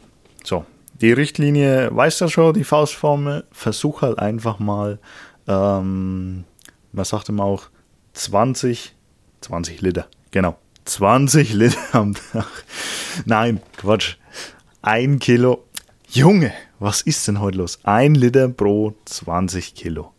So, 0.44 0.66
die 1.02 1.12
Richtlinie 1.12 1.90
weiß 1.92 2.20
ja 2.20 2.28
schon, 2.28 2.54
die 2.54 2.64
Faustformel. 2.64 3.44
Versuch 3.52 4.04
halt 4.04 4.20
einfach 4.20 4.60
mal, 4.60 5.00
ähm, 5.48 6.44
was 6.94 7.10
sagte 7.10 7.32
man 7.32 7.48
auch, 7.48 7.64
20, 8.14 8.96
20 9.42 9.82
Liter, 9.82 10.08
genau, 10.32 10.58
20 10.86 11.54
Liter 11.54 11.80
am 11.94 12.14
Tag. 12.14 12.66
Nein, 13.26 13.62
Quatsch, 13.78 14.16
ein 14.82 15.20
Kilo. 15.20 15.66
Junge, 16.10 16.52
was 16.80 17.02
ist 17.02 17.28
denn 17.28 17.40
heute 17.40 17.60
los? 17.60 17.80
Ein 17.84 18.16
Liter 18.16 18.50
pro 18.50 18.94
20 19.06 19.76
Kilo. 19.76 20.12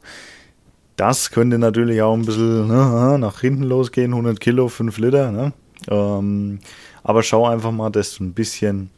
Das 0.97 1.31
könnte 1.31 1.59
natürlich 1.59 2.01
auch 2.03 2.15
ein 2.15 2.25
bisschen 2.25 2.69
ne, 2.69 3.19
nach 3.19 3.41
hinten 3.41 3.65
losgehen, 3.65 4.13
100 4.13 4.41
Kilo, 4.41 4.69
5 4.69 4.99
Liter. 4.99 5.33
Ne? 5.33 5.53
Ähm, 5.89 6.61
aber 7.03 7.23
schau 7.23 7.47
einfach 7.47 7.73
mal, 7.73 7.91
dass 7.91 8.17
du 8.17 8.25
ein 8.25 8.35
bisschen 8.35 8.91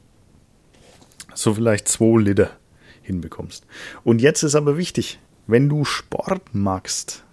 so 1.35 1.55
vielleicht 1.55 1.89
2 1.89 2.21
Liter 2.21 2.51
hinbekommst. 3.03 3.67
Und 4.05 4.21
jetzt 4.21 4.43
ist 4.43 4.55
aber 4.55 4.77
wichtig, 4.77 5.19
wenn 5.47 5.69
du 5.69 5.85
Sport 5.85 6.55
machst, 6.55 7.24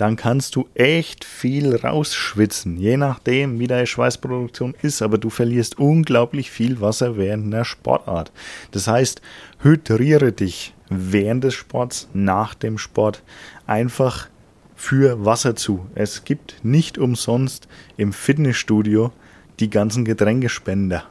dann 0.00 0.16
kannst 0.16 0.56
du 0.56 0.66
echt 0.74 1.26
viel 1.26 1.76
rausschwitzen, 1.76 2.78
je 2.78 2.96
nachdem, 2.96 3.58
wie 3.58 3.66
deine 3.66 3.86
Schweißproduktion 3.86 4.74
ist, 4.80 5.02
aber 5.02 5.18
du 5.18 5.28
verlierst 5.28 5.78
unglaublich 5.78 6.50
viel 6.50 6.80
Wasser 6.80 7.18
während 7.18 7.52
der 7.52 7.64
Sportart. 7.64 8.32
Das 8.70 8.88
heißt, 8.88 9.20
hydriere 9.62 10.32
dich 10.32 10.72
während 10.88 11.44
des 11.44 11.52
Sports, 11.52 12.08
nach 12.14 12.54
dem 12.54 12.78
Sport 12.78 13.22
einfach 13.66 14.28
für 14.74 15.22
Wasser 15.26 15.54
zu. 15.54 15.86
Es 15.94 16.24
gibt 16.24 16.56
nicht 16.62 16.96
umsonst 16.96 17.68
im 17.98 18.14
Fitnessstudio 18.14 19.12
die 19.58 19.68
ganzen 19.68 20.06
Getränkespender 20.06 21.04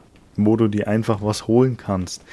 wo 0.45 0.55
du 0.55 0.67
dir 0.67 0.87
einfach 0.87 1.21
was 1.21 1.47
holen 1.47 1.77
kannst. 1.77 2.23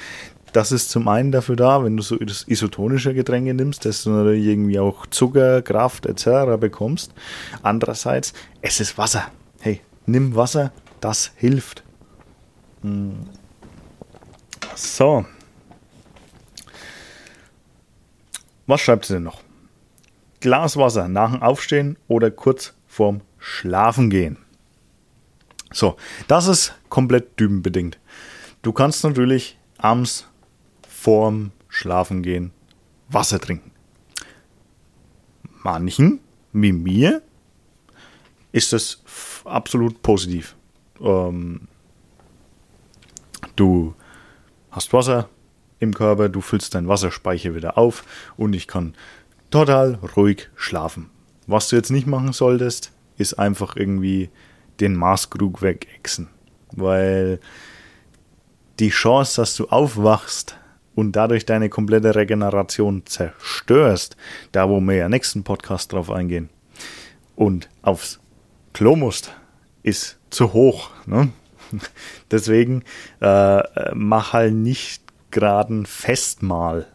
Das 0.53 0.73
ist 0.73 0.91
zum 0.91 1.09
einen 1.09 1.33
dafür 1.33 1.57
da, 1.57 1.85
wenn 1.85 1.97
du 1.97 2.03
so 2.03 2.17
isotonische 2.17 3.13
Getränke 3.15 3.53
nimmst, 3.53 3.85
dass 3.85 4.05
du 4.05 4.11
natürlich 4.11 4.47
irgendwie 4.47 4.79
auch 4.79 5.07
Zucker, 5.07 5.63
Kraft 5.63 6.07
etc. 6.07 6.59
bekommst. 6.59 7.13
Andererseits, 7.63 8.33
es 8.63 8.81
ist 8.81 8.97
Wasser. 8.97 9.31
Hey, 9.61 9.81
nimm 10.07 10.35
Wasser, 10.35 10.73
das 11.01 11.33
hilft. 11.37 11.83
Hm. 12.83 13.27
So. 14.75 15.25
Was 18.67 18.81
schreibt 18.81 19.05
sie 19.05 19.15
denn 19.15 19.23
noch? 19.25 19.43
Glas 20.41 20.77
Wasser 20.77 21.09
nach 21.09 21.33
dem 21.33 21.43
Aufstehen 21.43 21.97
oder 22.09 22.31
kurz 22.31 22.75
vorm 22.87 23.21
Schlafen 23.39 24.11
gehen. 24.11 24.39
So, 25.73 25.97
das 26.29 26.47
ist 26.47 26.75
komplett 26.89 27.37
typenbedingt. 27.37 27.99
Du 28.63 28.73
kannst 28.73 29.05
natürlich 29.05 29.59
abends 29.79 30.27
vorm 31.07 31.53
Schlafen 31.69 32.25
gehen 32.25 32.51
Wasser 33.09 33.39
trinken. 33.39 33.71
Manchen, 35.63 36.19
wie 36.53 36.73
mir, 36.73 37.23
ist 38.51 38.73
das 38.73 39.05
absolut 39.45 40.03
positiv. 40.03 40.57
Ähm, 41.01 41.69
du 43.55 43.95
hast 44.73 44.93
Wasser 44.93 45.29
im 45.79 45.95
Körper, 45.95 46.29
du 46.29 46.41
füllst 46.41 46.75
deinen 46.75 46.89
Wasserspeicher 46.89 47.55
wieder 47.55 47.79
auf 47.79 48.05
und 48.37 48.53
ich 48.57 48.67
kann 48.67 48.97
total 49.51 50.01
ruhig 50.17 50.51
schlafen. 50.57 51.11
Was 51.47 51.69
du 51.69 51.77
jetzt 51.77 51.93
nicht 51.93 52.09
machen 52.09 52.33
solltest, 52.33 52.91
ist 53.17 53.35
einfach 53.35 53.77
irgendwie 53.77 54.29
den 54.81 54.97
Maßkrug 54.97 55.63
wegexen. 55.63 56.27
Weil 56.73 57.39
die 58.81 58.91
Chance, 58.91 59.41
dass 59.41 59.55
du 59.55 59.69
aufwachst 59.69 60.59
und 60.97 61.13
dadurch 61.13 61.47
deine 61.47 61.69
komplette 61.69 62.17
Regeneration 62.17 63.07
zerstörst, 63.07 64.17
da 64.51 64.69
wo 64.69 64.81
wir 64.81 64.97
ja 64.97 65.09
nächsten 65.09 65.45
Podcast 65.45 65.93
drauf 65.93 66.11
eingehen, 66.11 66.51
und 67.37 67.69
aufs 67.83 68.19
Klo 68.73 68.97
musst, 68.97 69.33
ist 69.85 70.19
zu 70.31 70.53
hoch. 70.53 70.91
Ne? 71.07 71.31
Deswegen 72.33 72.83
äh, 73.21 73.63
mach 73.95 74.33
halt 74.33 74.55
nicht 74.55 75.03
gerade 75.31 75.75
ein 75.75 75.87
Festmahl 75.87 76.87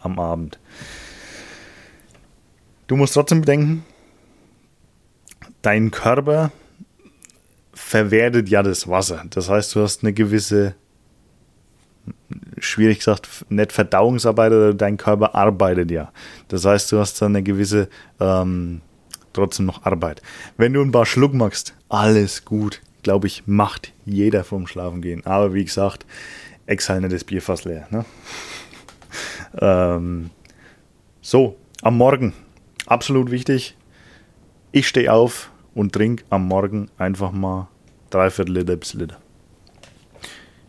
am 0.00 0.18
Abend. 0.18 0.58
Du 2.86 2.96
musst 2.96 3.14
trotzdem 3.14 3.42
bedenken, 3.42 3.84
dein 5.62 5.90
Körper 5.90 6.52
verwertet 7.72 8.48
ja 8.48 8.62
das 8.62 8.88
Wasser. 8.88 9.24
Das 9.30 9.48
heißt, 9.48 9.74
du 9.74 9.82
hast 9.82 10.02
eine 10.02 10.12
gewisse, 10.12 10.74
schwierig 12.64 12.98
gesagt, 12.98 13.28
nicht 13.48 13.72
Verdauungsarbeit, 13.72 14.52
oder 14.52 14.74
dein 14.74 14.96
Körper 14.96 15.34
arbeitet 15.34 15.90
ja. 15.90 16.12
Das 16.48 16.64
heißt, 16.64 16.90
du 16.92 16.98
hast 16.98 17.20
dann 17.20 17.32
eine 17.32 17.42
gewisse, 17.42 17.88
ähm, 18.20 18.80
trotzdem 19.32 19.66
noch 19.66 19.84
Arbeit. 19.84 20.22
Wenn 20.56 20.72
du 20.72 20.82
ein 20.82 20.92
paar 20.92 21.06
Schluck 21.06 21.34
machst, 21.34 21.74
alles 21.88 22.44
gut. 22.44 22.80
Glaube 23.02 23.26
ich, 23.26 23.44
macht 23.46 23.92
jeder 24.04 24.44
vom 24.44 24.66
Schlafen 24.66 25.02
gehen. 25.02 25.26
Aber 25.26 25.54
wie 25.54 25.64
gesagt, 25.64 26.06
exhal 26.66 27.00
nicht 27.00 27.12
das 27.12 27.24
Bier 27.24 27.42
fast 27.42 27.64
leer. 27.64 27.88
Ne? 27.90 28.04
ähm, 29.60 30.30
so, 31.20 31.56
am 31.82 31.96
Morgen. 31.96 32.32
Absolut 32.86 33.30
wichtig. 33.30 33.76
Ich 34.70 34.86
stehe 34.86 35.12
auf, 35.12 35.50
und 35.74 35.92
trinke 35.92 36.24
am 36.30 36.46
Morgen 36.46 36.90
einfach 36.98 37.32
mal 37.32 37.68
dreiviertel 38.10 38.58
Liter 38.58 38.76
bis 38.76 38.94
Liter. 38.94 39.18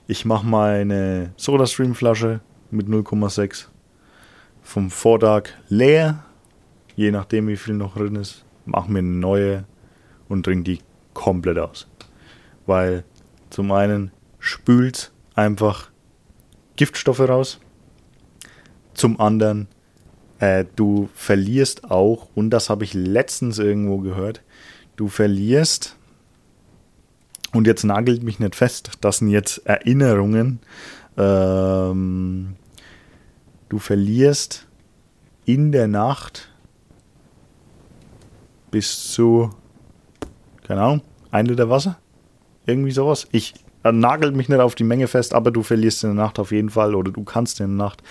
Ich 0.05 0.25
mache 0.25 0.45
meine 0.45 1.31
Soda-Stream-Flasche 1.37 2.41
mit 2.71 2.87
0,6 2.87 3.67
vom 4.61 4.91
Vortag 4.91 5.51
leer, 5.69 6.25
je 6.97 7.09
nachdem 7.09 7.47
wie 7.47 7.55
viel 7.55 7.75
noch 7.75 7.95
drin 7.95 8.17
ist, 8.17 8.43
mache 8.65 8.91
mir 8.91 8.99
eine 8.99 9.07
neue 9.07 9.63
und 10.27 10.43
trinke 10.43 10.63
die 10.63 10.79
komplett 11.13 11.57
aus. 11.57 11.87
Weil 12.65 13.05
zum 13.49 13.71
einen 13.71 14.11
spült 14.39 15.13
einfach 15.35 15.89
Giftstoffe 16.75 17.21
raus, 17.21 17.61
zum 18.93 19.21
anderen 19.21 19.69
äh, 20.39 20.65
du 20.75 21.07
verlierst 21.13 21.89
auch, 21.89 22.27
und 22.35 22.49
das 22.49 22.69
habe 22.69 22.83
ich 22.83 22.93
letztens 22.93 23.57
irgendwo 23.57 23.99
gehört, 23.99 24.41
du 24.97 25.07
verlierst, 25.07 25.95
und 27.53 27.67
jetzt 27.67 27.83
nagelt 27.83 28.23
mich 28.23 28.39
nicht 28.39 28.55
fest, 28.55 28.91
das 29.01 29.19
sind 29.19 29.29
jetzt 29.29 29.59
Erinnerungen, 29.65 30.59
ähm, 31.17 32.55
du 33.69 33.79
verlierst 33.79 34.67
in 35.45 35.71
der 35.71 35.87
Nacht 35.87 36.49
bis 38.71 39.11
zu, 39.11 39.51
keine 40.67 40.81
Ahnung, 40.81 41.01
ein 41.31 41.45
Liter 41.45 41.69
Wasser? 41.69 41.99
Irgendwie 42.65 42.91
sowas. 42.91 43.27
Ich 43.31 43.53
äh, 43.83 43.91
nagelt 43.91 44.35
mich 44.35 44.49
nicht 44.49 44.59
auf 44.59 44.75
die 44.75 44.83
Menge 44.83 45.07
fest, 45.07 45.33
aber 45.33 45.51
du 45.51 45.61
verlierst 45.61 46.03
in 46.03 46.15
der 46.15 46.23
Nacht 46.23 46.39
auf 46.39 46.51
jeden 46.51 46.69
Fall 46.69 46.95
oder 46.95 47.11
du 47.11 47.23
kannst 47.23 47.59
in 47.59 47.77
der 47.77 47.85
Nacht 47.85 48.01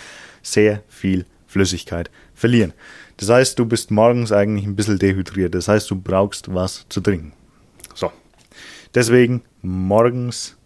sehr 0.42 0.83
viel 0.88 1.26
Flüssigkeit 1.46 2.11
verlieren. 2.35 2.72
Das 3.16 3.28
heißt, 3.28 3.59
du 3.59 3.66
bist 3.66 3.90
morgens 3.90 4.33
eigentlich 4.33 4.66
ein 4.66 4.76
bisschen 4.76 4.98
dehydriert. 4.98 5.55
Das 5.55 5.68
heißt, 5.68 5.90
du 5.90 5.96
brauchst 5.96 6.55
was 6.55 6.87
zu 6.88 7.00
trinken. 7.00 7.33
Deswegen 8.94 9.42
morgens 9.62 10.57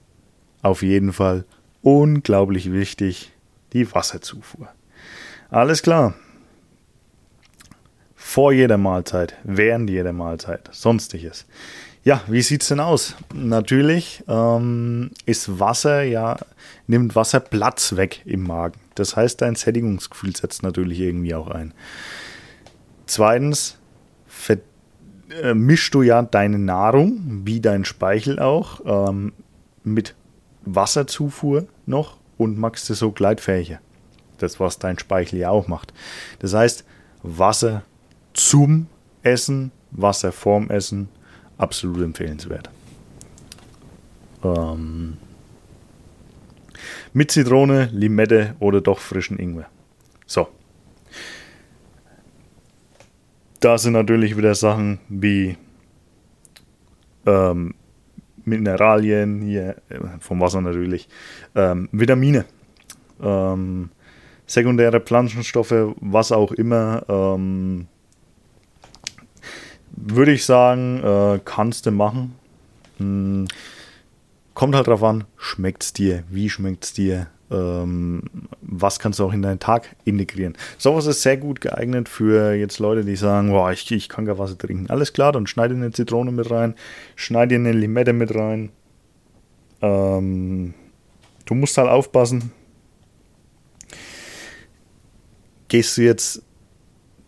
auf 0.63 0.83
jeden 0.83 1.13
Fall 1.13 1.45
unglaublich 1.83 2.73
wichtig 2.73 3.33
die 3.73 3.93
Wasserzufuhr. 3.93 4.69
Alles 5.51 5.83
klar. 5.83 6.15
Vor 8.15 8.53
jeder 8.53 8.77
Mahlzeit, 8.77 9.37
während 9.45 9.89
jeder 9.89 10.13
Mahlzeit, 10.13 10.69
sonstiges. 10.73 11.47
Ja, 12.03 12.23
wie 12.27 12.43
sieht 12.43 12.63
es 12.63 12.69
denn 12.69 12.81
aus? 12.81 13.15
Natürlich 13.35 14.23
ähm, 14.29 15.11
ist 15.25 15.59
Wasser 15.59 16.03
ja, 16.03 16.39
nimmt 16.87 17.15
Wasser 17.15 17.41
Platz 17.41 17.97
weg 17.97 18.23
im 18.25 18.43
Magen. 18.43 18.79
Das 18.95 19.17
heißt, 19.17 19.43
dein 19.43 19.55
Sättigungsgefühl 19.55 20.35
setzt 20.35 20.63
natürlich 20.63 21.01
irgendwie 21.01 21.35
auch 21.35 21.49
ein. 21.49 21.75
Zweitens 23.07 23.79
äh, 25.43 25.55
mischst 25.55 25.95
du 25.95 26.03
ja 26.03 26.23
deine 26.23 26.59
Nahrung, 26.59 27.43
wie 27.45 27.61
dein 27.61 27.85
Speichel 27.85 28.39
auch, 28.39 28.81
ähm, 28.85 29.33
mit 29.85 30.15
Wasserzufuhr 30.65 31.67
noch 31.87 32.17
und 32.39 32.59
machst 32.59 32.91
es 32.91 32.99
so 32.99 33.13
gleitfähiger. 33.13 33.81
Das, 34.39 34.61
was 34.61 34.79
dein 34.79 34.99
Speichel 34.99 35.39
ja 35.39 35.51
auch 35.51 35.69
macht. 35.69 35.95
Das 36.41 36.53
heißt, 36.53 36.85
Wasser 37.23 37.83
zum 38.35 38.89
Essen 39.23 39.73
Wasser 39.97 40.33
vorm 40.33 40.71
Essen, 40.71 41.09
absolut 41.59 42.03
empfehlenswert. 42.03 42.71
Ähm, 44.45 45.17
mit 47.13 47.31
Zitrone, 47.31 47.89
Limette 47.93 48.55
oder 48.61 48.81
doch 48.81 48.99
frischen 48.99 49.39
Ingwer. 49.39 49.67
So. 50.27 50.49
Da 53.67 53.79
sind 53.79 53.95
natürlich 53.95 54.37
wieder 54.37 54.55
Sachen 54.55 55.01
wie 55.09 55.57
ähm, 57.27 57.75
Mineralien, 58.45 59.43
hier 59.43 59.83
äh, 59.89 59.99
vom 60.21 60.39
Wasser 60.39 60.61
natürlich, 60.61 61.09
ähm, 61.57 61.89
Vitamine, 61.91 62.45
ähm, 63.21 63.91
sekundäre 64.47 65.01
Pflanzenstoffe, 65.01 65.97
was 66.01 66.31
auch 66.31 66.53
immer. 66.53 67.03
Ähm, 67.09 67.89
würde 69.97 70.31
ich 70.31 70.45
sagen, 70.45 71.03
äh, 71.03 71.41
kannst 71.45 71.87
du 71.87 71.91
machen. 71.91 72.37
Hm, 72.99 73.49
kommt 74.55 74.77
halt 74.77 74.87
drauf 74.87 75.03
an, 75.03 75.25
schmeckt 75.39 75.83
es 75.83 75.93
dir, 75.93 76.23
wie 76.31 76.49
schmeckt 76.51 76.85
es 76.85 76.93
dir, 76.93 77.27
was 77.49 78.99
kannst 78.99 79.21
du 79.21 79.25
auch 79.25 79.33
in 79.33 79.43
deinen 79.43 79.61
Tag 79.61 79.95
integrieren. 80.05 80.57
Sowas 80.79 81.07
ist 81.07 81.23
sehr 81.23 81.37
gut 81.37 81.61
geeignet 81.61 82.09
für 82.09 82.55
jetzt 82.55 82.81
Leute, 82.81 83.05
die 83.05 83.17
sagen, 83.17 83.51
boah, 83.51 83.71
ich, 83.71 83.91
ich 83.93 84.09
kann 84.09 84.25
gar 84.25 84.39
Wasser 84.39 84.59
trinken. 84.59 84.91
Alles 84.91 85.13
klar, 85.13 85.33
dann 85.33 85.47
schneide 85.47 85.75
eine 85.75 85.93
Zitrone 85.93 86.33
mit 86.33 86.51
rein, 86.51 86.75
schneide 87.15 87.55
eine 87.55 87.73
Limette 87.73 88.13
mit 88.13 88.35
rein. 88.35 88.71
Ähm, 89.81 90.75
du 91.45 91.55
musst 91.55 91.79
halt 91.79 91.89
aufpassen. 91.89 92.51
Gehst 95.69 95.97
du 95.97 96.03
jetzt 96.03 96.43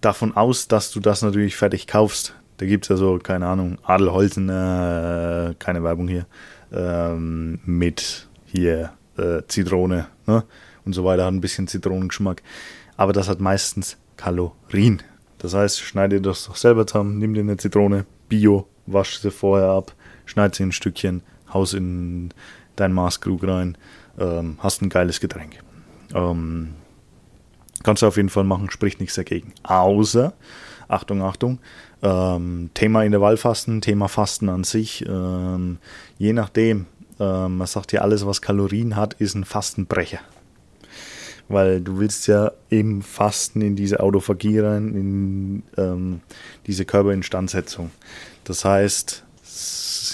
davon 0.01 0.37
aus, 0.37 0.69
dass 0.69 0.91
du 0.91 1.01
das 1.01 1.23
natürlich 1.23 1.57
fertig 1.57 1.87
kaufst? 1.87 2.35
Da 2.57 2.67
gibt 2.67 2.85
es 2.85 2.89
ja 2.89 2.97
so, 2.97 3.19
keine 3.19 3.47
Ahnung, 3.47 3.79
Adelholzen, 3.85 4.49
äh, 4.49 5.55
keine 5.61 5.85
Werbung 5.85 6.09
hier, 6.09 6.27
ähm, 6.73 7.61
mit 7.65 8.29
hier 8.47 8.93
äh, 9.19 9.43
Zitrone 9.49 10.07
ne? 10.27 10.45
und 10.85 10.93
so 10.93 11.05
weiter, 11.05 11.25
hat 11.25 11.33
ein 11.33 11.41
bisschen 11.41 11.67
Zitronengeschmack. 11.69 12.43
Aber 12.97 13.13
das 13.13 13.29
hat 13.29 13.41
meistens 13.41 13.97
Kalorien. 14.17 15.03
Das 15.39 15.55
heißt, 15.55 15.81
schneide 15.81 16.21
das 16.21 16.47
doch 16.47 16.57
selber 16.57 16.87
zusammen, 16.87 17.19
nimm 17.19 17.35
dir 17.35 17.41
eine 17.41 17.57
Zitrone, 17.57 18.07
Bio, 18.29 18.67
wasch 18.87 19.19
sie 19.19 19.31
vorher 19.31 19.69
ab, 19.69 19.95
schneid 20.27 20.55
sie 20.55 20.65
in 20.65 20.73
Stückchen, 20.73 21.23
haus 21.53 21.75
in 21.75 22.31
dein 22.77 22.93
Maßkrug 22.93 23.47
rein, 23.47 23.79
ähm, 24.19 24.59
hast 24.59 24.83
ein 24.83 24.89
geiles 24.89 25.21
Getränk. 25.21 25.63
Ähm, 26.15 26.75
kannst 27.83 28.03
du 28.03 28.07
auf 28.07 28.17
jeden 28.17 28.29
Fall 28.29 28.45
machen, 28.45 28.71
spricht 28.71 29.01
nichts 29.01 29.15
dagegen. 29.15 29.53
Außer, 29.63 30.33
Achtung, 30.89 31.23
Achtung, 31.23 31.61
ähm, 32.03 32.71
Thema 32.75 33.05
Intervallfasten, 33.05 33.81
Thema 33.81 34.09
Fasten 34.09 34.49
an 34.49 34.65
sich, 34.65 35.05
ähm, 35.07 35.79
je 36.19 36.33
nachdem, 36.33 36.87
ähm, 37.21 37.59
man 37.59 37.67
sagt 37.67 37.93
ja, 37.93 38.01
alles, 38.01 38.27
was 38.27 38.43
Kalorien 38.43 38.97
hat, 38.97 39.15
ist 39.15 39.35
ein 39.35 39.45
Fastenbrecher. 39.45 40.21
Weil 41.49 41.81
du 41.81 41.99
willst 41.99 42.27
ja 42.27 42.53
im 42.69 43.01
Fasten 43.03 43.63
in 43.63 43.75
diese 43.75 44.01
Autophagie 44.01 44.59
rein, 44.59 44.95
in 44.95 45.63
ähm, 45.77 46.21
diese 46.67 46.85
Körperinstandsetzung. 46.85 47.91
Das 48.45 48.65
heißt, 48.65 49.25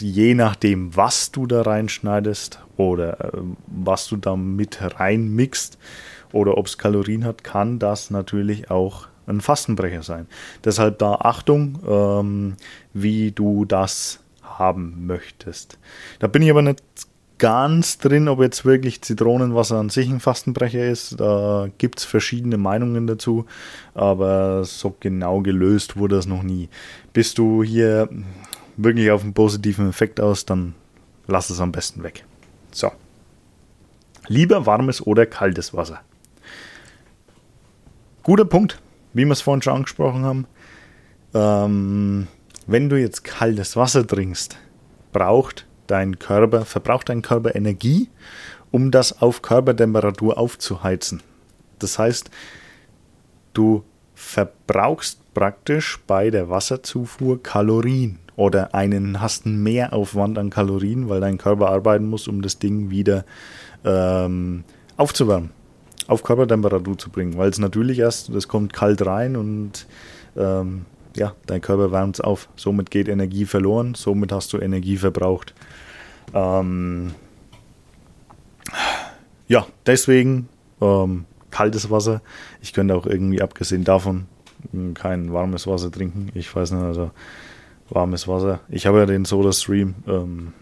je 0.01 0.35
nachdem, 0.35 0.97
was 0.97 1.33
du 1.33 1.47
da 1.47 1.63
reinschneidest 1.63 2.61
oder 2.77 3.35
äh, 3.35 3.39
was 3.67 4.07
du 4.07 4.17
da 4.17 4.37
mit 4.37 4.79
reinmixst 4.81 5.79
oder 6.33 6.57
ob 6.57 6.67
es 6.67 6.79
Kalorien 6.79 7.25
hat, 7.25 7.45
kann 7.45 7.79
das 7.79 8.11
natürlich 8.11 8.71
auch 8.71 9.09
ein 9.27 9.41
Fastenbrecher 9.41 10.03
sein. 10.03 10.27
Deshalb 10.65 10.99
da 10.99 11.15
Achtung, 11.15 11.79
ähm, 11.87 12.57
wie 12.93 13.33
du 13.33 13.65
das 13.65 14.21
haben 14.59 15.07
möchtest. 15.07 15.79
Da 16.19 16.27
bin 16.27 16.43
ich 16.43 16.51
aber 16.51 16.63
nicht 16.63 16.83
ganz 17.39 17.99
drin, 17.99 18.29
ob 18.29 18.41
jetzt 18.41 18.65
wirklich 18.65 19.03
Zitronenwasser 19.03 19.77
an 19.77 19.91
sich 19.91 20.09
ein 20.09 20.21
Fastenbrecher 20.21 20.87
ist. 20.87 21.21
Da 21.21 21.69
gibt 21.79 21.99
es 21.99 22.05
verschiedene 22.05 22.57
Meinungen 22.57 23.07
dazu, 23.07 23.47
aber 23.95 24.65
so 24.65 24.95
genau 25.01 25.41
gelöst 25.41 25.97
wurde 25.97 26.17
es 26.17 26.27
noch 26.27 26.43
nie. 26.43 26.69
Bist 27.13 27.39
du 27.39 27.63
hier 27.63 28.09
wirklich 28.77 29.11
auf 29.11 29.23
einen 29.23 29.35
positiven 29.35 29.89
Effekt 29.89 30.21
aus, 30.21 30.45
dann 30.47 30.75
lass 31.27 31.51
es 31.51 31.61
am 31.61 31.73
besten 31.73 32.03
weg. 32.03 32.25
So. 32.71 32.91
Lieber 34.27 34.67
warmes 34.67 35.07
oder 35.07 35.27
kaltes 35.27 35.75
Wasser. 35.75 36.01
Guter 38.23 38.47
Punkt, 38.47 38.81
wie 39.13 39.25
wir 39.25 39.33
es 39.33 39.43
vorhin 39.43 39.61
schon 39.61 39.75
angesprochen 39.75 40.25
haben. 40.25 40.47
Ähm, 41.35 42.27
wenn 42.67 42.89
du 42.89 42.99
jetzt 42.99 43.25
kaltes 43.25 43.77
Wasser 43.77 44.07
trinkst, 44.07 44.57
braucht 45.13 45.67
dein 45.87 46.19
Körper, 46.19 46.65
verbraucht 46.65 47.09
dein 47.09 47.23
Körper 47.23 47.55
Energie, 47.55 48.09
um 48.71 48.91
das 48.91 49.21
auf 49.21 49.43
Körpertemperatur 49.43 50.39
aufzuheizen. 50.39 51.23
Das 51.79 51.99
heißt, 51.99 52.31
du 53.53 53.85
verbrauchst 54.15 55.21
praktisch 55.35 56.01
bei 56.07 56.31
der 56.31 56.49
Wasserzufuhr 56.49 57.43
Kalorien 57.43 58.19
oder 58.37 58.75
einen 58.75 59.21
hast 59.21 59.47
einen 59.47 59.63
Mehraufwand 59.63 60.39
an 60.39 60.51
Kalorien, 60.51 61.09
weil 61.09 61.21
dein 61.21 61.39
Körper 61.39 61.69
arbeiten 61.69 62.07
muss, 62.07 62.27
um 62.27 62.43
das 62.43 62.59
Ding 62.59 62.91
wieder 62.91 63.25
ähm, 63.85 64.65
aufzuwärmen, 64.97 65.51
auf 66.07 66.23
Körpertemperatur 66.23 66.99
zu 66.99 67.11
bringen, 67.11 67.37
weil 67.37 67.51
es 67.51 67.59
natürlich 67.59 67.99
erst, 67.99 68.35
das 68.35 68.49
kommt 68.49 68.73
kalt 68.73 69.05
rein 69.05 69.37
und 69.37 69.87
ähm, 70.37 70.87
ja, 71.17 71.35
dein 71.47 71.61
Körper 71.61 71.93
wärmt 71.93 72.17
es 72.17 72.21
auf. 72.21 72.49
Somit 72.57 72.91
geht 72.91 73.09
Energie 73.09 73.45
verloren, 73.45 73.95
somit 73.95 74.33
hast 74.33 74.53
du 74.53 74.59
Energie 74.59 74.97
verbraucht. 74.97 75.55
Ähm, 76.33 77.13
ja, 79.47 79.67
deswegen 79.87 80.49
ähm, 80.81 81.27
kaltes 81.51 81.91
Wasser. 81.91 82.21
Ich 82.61 82.73
könnte 82.73 82.95
auch 82.95 83.07
irgendwie, 83.07 83.43
abgesehen 83.43 83.85
davon, 83.85 84.27
hm, 84.73 84.95
kein 84.95 85.33
warmes 85.33 85.67
Wasser 85.67 85.91
trinken. 85.91 86.31
Ich 86.35 86.55
weiß 86.55 86.73
nicht, 86.73 86.83
also 86.83 87.11
warmes 87.91 88.27
Wasser. 88.27 88.61
Ich 88.69 88.87
habe 88.87 88.99
ja 88.99 89.07
den 89.07 89.25
Soda 89.25 89.53
Stream 89.53 89.95
ähm, 90.07 90.53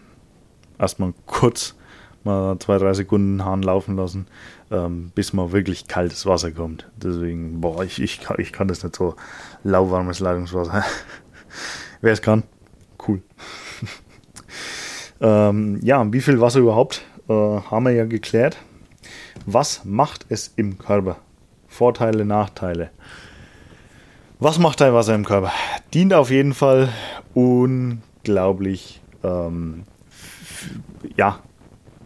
erstmal 0.77 1.13
kurz 1.25 1.75
mal 2.25 2.57
zwei, 2.59 2.77
drei 2.77 2.93
Sekunden 2.93 3.43
Hahn 3.43 3.61
laufen 3.61 3.95
lassen, 3.95 4.27
ähm, 4.71 5.11
bis 5.15 5.33
mal 5.33 5.51
wirklich 5.51 5.87
kaltes 5.87 6.25
Wasser 6.25 6.51
kommt. 6.51 6.89
Deswegen, 6.97 7.61
boah, 7.61 7.83
ich, 7.83 8.01
ich, 8.01 8.19
kann, 8.19 8.37
ich 8.39 8.51
kann 8.51 8.67
das 8.67 8.83
nicht 8.83 8.95
so 8.95 9.15
lauwarmes 9.63 10.19
Leitungswasser. 10.19 10.83
Wer 12.01 12.13
es 12.13 12.21
kann, 12.21 12.43
cool. 13.07 13.21
ähm, 15.21 15.79
ja, 15.81 16.11
wie 16.11 16.21
viel 16.21 16.39
Wasser 16.41 16.59
überhaupt, 16.59 17.03
äh, 17.29 17.33
haben 17.33 17.85
wir 17.85 17.93
ja 17.93 18.05
geklärt. 18.05 18.57
Was 19.45 19.83
macht 19.83 20.25
es 20.29 20.53
im 20.55 20.77
Körper? 20.77 21.17
Vorteile, 21.67 22.25
Nachteile. 22.25 22.91
Was 24.39 24.59
macht 24.59 24.81
dein 24.81 24.93
Wasser 24.93 25.15
im 25.15 25.25
Körper? 25.25 25.51
Dient 25.93 26.13
auf 26.13 26.29
jeden 26.29 26.53
Fall 26.53 26.89
unglaublich 27.33 29.01
ähm, 29.23 29.83
ja, 31.17 31.39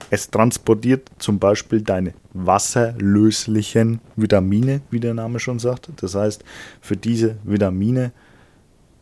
es 0.10 0.30
transportiert 0.30 1.10
zum 1.20 1.40
Beispiel 1.40 1.82
deine 1.82 2.14
wasserlöslichen 2.34 4.00
Vitamine, 4.16 4.82
wie 4.90 5.00
der 5.00 5.14
Name 5.14 5.40
schon 5.40 5.60
sagt. 5.60 5.90
Das 5.98 6.16
heißt, 6.16 6.44
für 6.82 6.96
diese 6.96 7.38
Vitamine 7.44 8.12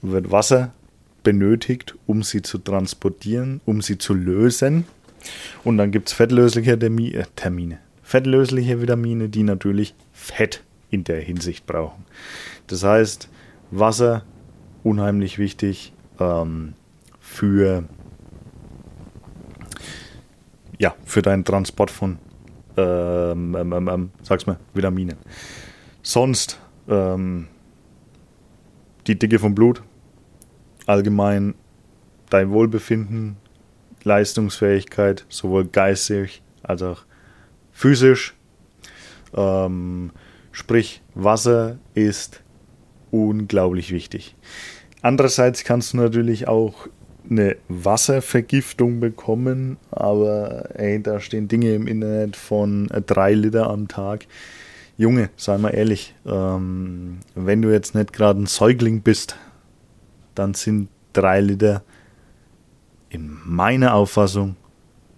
wird 0.01 0.31
Wasser 0.31 0.73
benötigt, 1.23 1.95
um 2.07 2.23
sie 2.23 2.41
zu 2.41 2.57
transportieren, 2.57 3.61
um 3.65 3.81
sie 3.81 3.97
zu 3.97 4.13
lösen. 4.13 4.85
Und 5.63 5.77
dann 5.77 5.91
gibt 5.91 6.09
es 6.09 6.13
fettlösliche 6.13 6.73
äh, 6.73 7.23
Termine, 7.35 7.79
fettlösliche 8.03 8.81
Vitamine, 8.81 9.29
die 9.29 9.43
natürlich 9.43 9.95
Fett 10.13 10.63
in 10.91 11.03
der 11.03 11.19
Hinsicht 11.19 11.65
brauchen. 11.65 12.05
Das 12.67 12.83
heißt, 12.83 13.29
Wasser 13.71 14.23
unheimlich 14.83 15.39
wichtig 15.39 15.93
ähm, 16.19 16.73
für 17.19 17.83
ja, 20.77 20.95
für 21.05 21.21
deinen 21.21 21.43
Transport 21.43 21.91
von, 21.91 22.17
ähm, 22.77 23.55
ähm, 23.55 23.73
ähm, 23.73 23.87
ähm, 23.87 24.11
sag's 24.21 24.45
mal, 24.45 24.57
Vitaminen. 24.73 25.17
Sonst 26.01 26.59
ähm, 26.87 27.47
die 29.07 29.17
Dicke 29.17 29.39
vom 29.39 29.55
Blut, 29.55 29.81
allgemein 30.85 31.55
dein 32.29 32.51
Wohlbefinden, 32.51 33.37
Leistungsfähigkeit, 34.03 35.25
sowohl 35.29 35.65
geistig 35.65 36.41
als 36.63 36.81
auch 36.81 37.05
physisch. 37.71 38.35
Ähm, 39.33 40.11
sprich, 40.51 41.01
Wasser 41.13 41.77
ist 41.93 42.43
unglaublich 43.11 43.91
wichtig. 43.91 44.35
Andererseits 45.01 45.63
kannst 45.63 45.93
du 45.93 45.97
natürlich 45.97 46.47
auch 46.47 46.87
eine 47.29 47.57
Wasservergiftung 47.67 48.99
bekommen, 48.99 49.77
aber 49.91 50.69
ey, 50.79 51.01
da 51.01 51.19
stehen 51.19 51.47
Dinge 51.47 51.73
im 51.73 51.87
Internet 51.87 52.35
von 52.35 52.89
äh, 52.91 53.01
drei 53.01 53.33
Liter 53.33 53.69
am 53.69 53.87
Tag. 53.87 54.27
Junge, 54.97 55.29
sei 55.35 55.57
mal 55.57 55.69
ehrlich, 55.69 56.15
ähm, 56.25 57.19
wenn 57.35 57.61
du 57.61 57.71
jetzt 57.71 57.95
nicht 57.95 58.13
gerade 58.13 58.41
ein 58.41 58.45
Säugling 58.45 59.01
bist, 59.01 59.35
dann 60.35 60.53
sind 60.53 60.89
drei 61.13 61.41
Liter 61.41 61.83
in 63.09 63.37
meiner 63.45 63.93
Auffassung 63.93 64.55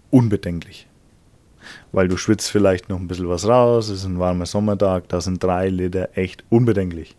unbedenklich. 0.09 0.87
Weil 1.91 2.07
du 2.07 2.17
schwitzt 2.17 2.49
vielleicht 2.49 2.89
noch 2.89 2.99
ein 2.99 3.07
bisschen 3.07 3.29
was 3.29 3.47
raus, 3.47 3.89
es 3.89 3.99
ist 3.99 4.05
ein 4.05 4.19
warmer 4.19 4.45
Sommertag, 4.45 5.09
da 5.09 5.21
sind 5.21 5.43
drei 5.43 5.69
Liter 5.69 6.09
echt 6.15 6.43
unbedenklich. 6.49 7.15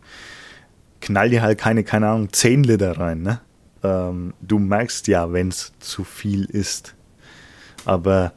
Knall 1.00 1.30
dir 1.30 1.42
halt 1.42 1.58
keine, 1.58 1.84
keine 1.84 2.08
Ahnung, 2.08 2.32
zehn 2.32 2.64
Liter 2.64 2.98
rein, 2.98 3.22
ne? 3.22 3.40
Ähm, 3.82 4.34
du 4.40 4.58
merkst 4.58 5.06
ja, 5.08 5.32
wenn 5.32 5.48
es 5.48 5.72
zu 5.78 6.04
viel 6.04 6.44
ist. 6.44 6.94
Aber 7.84 8.32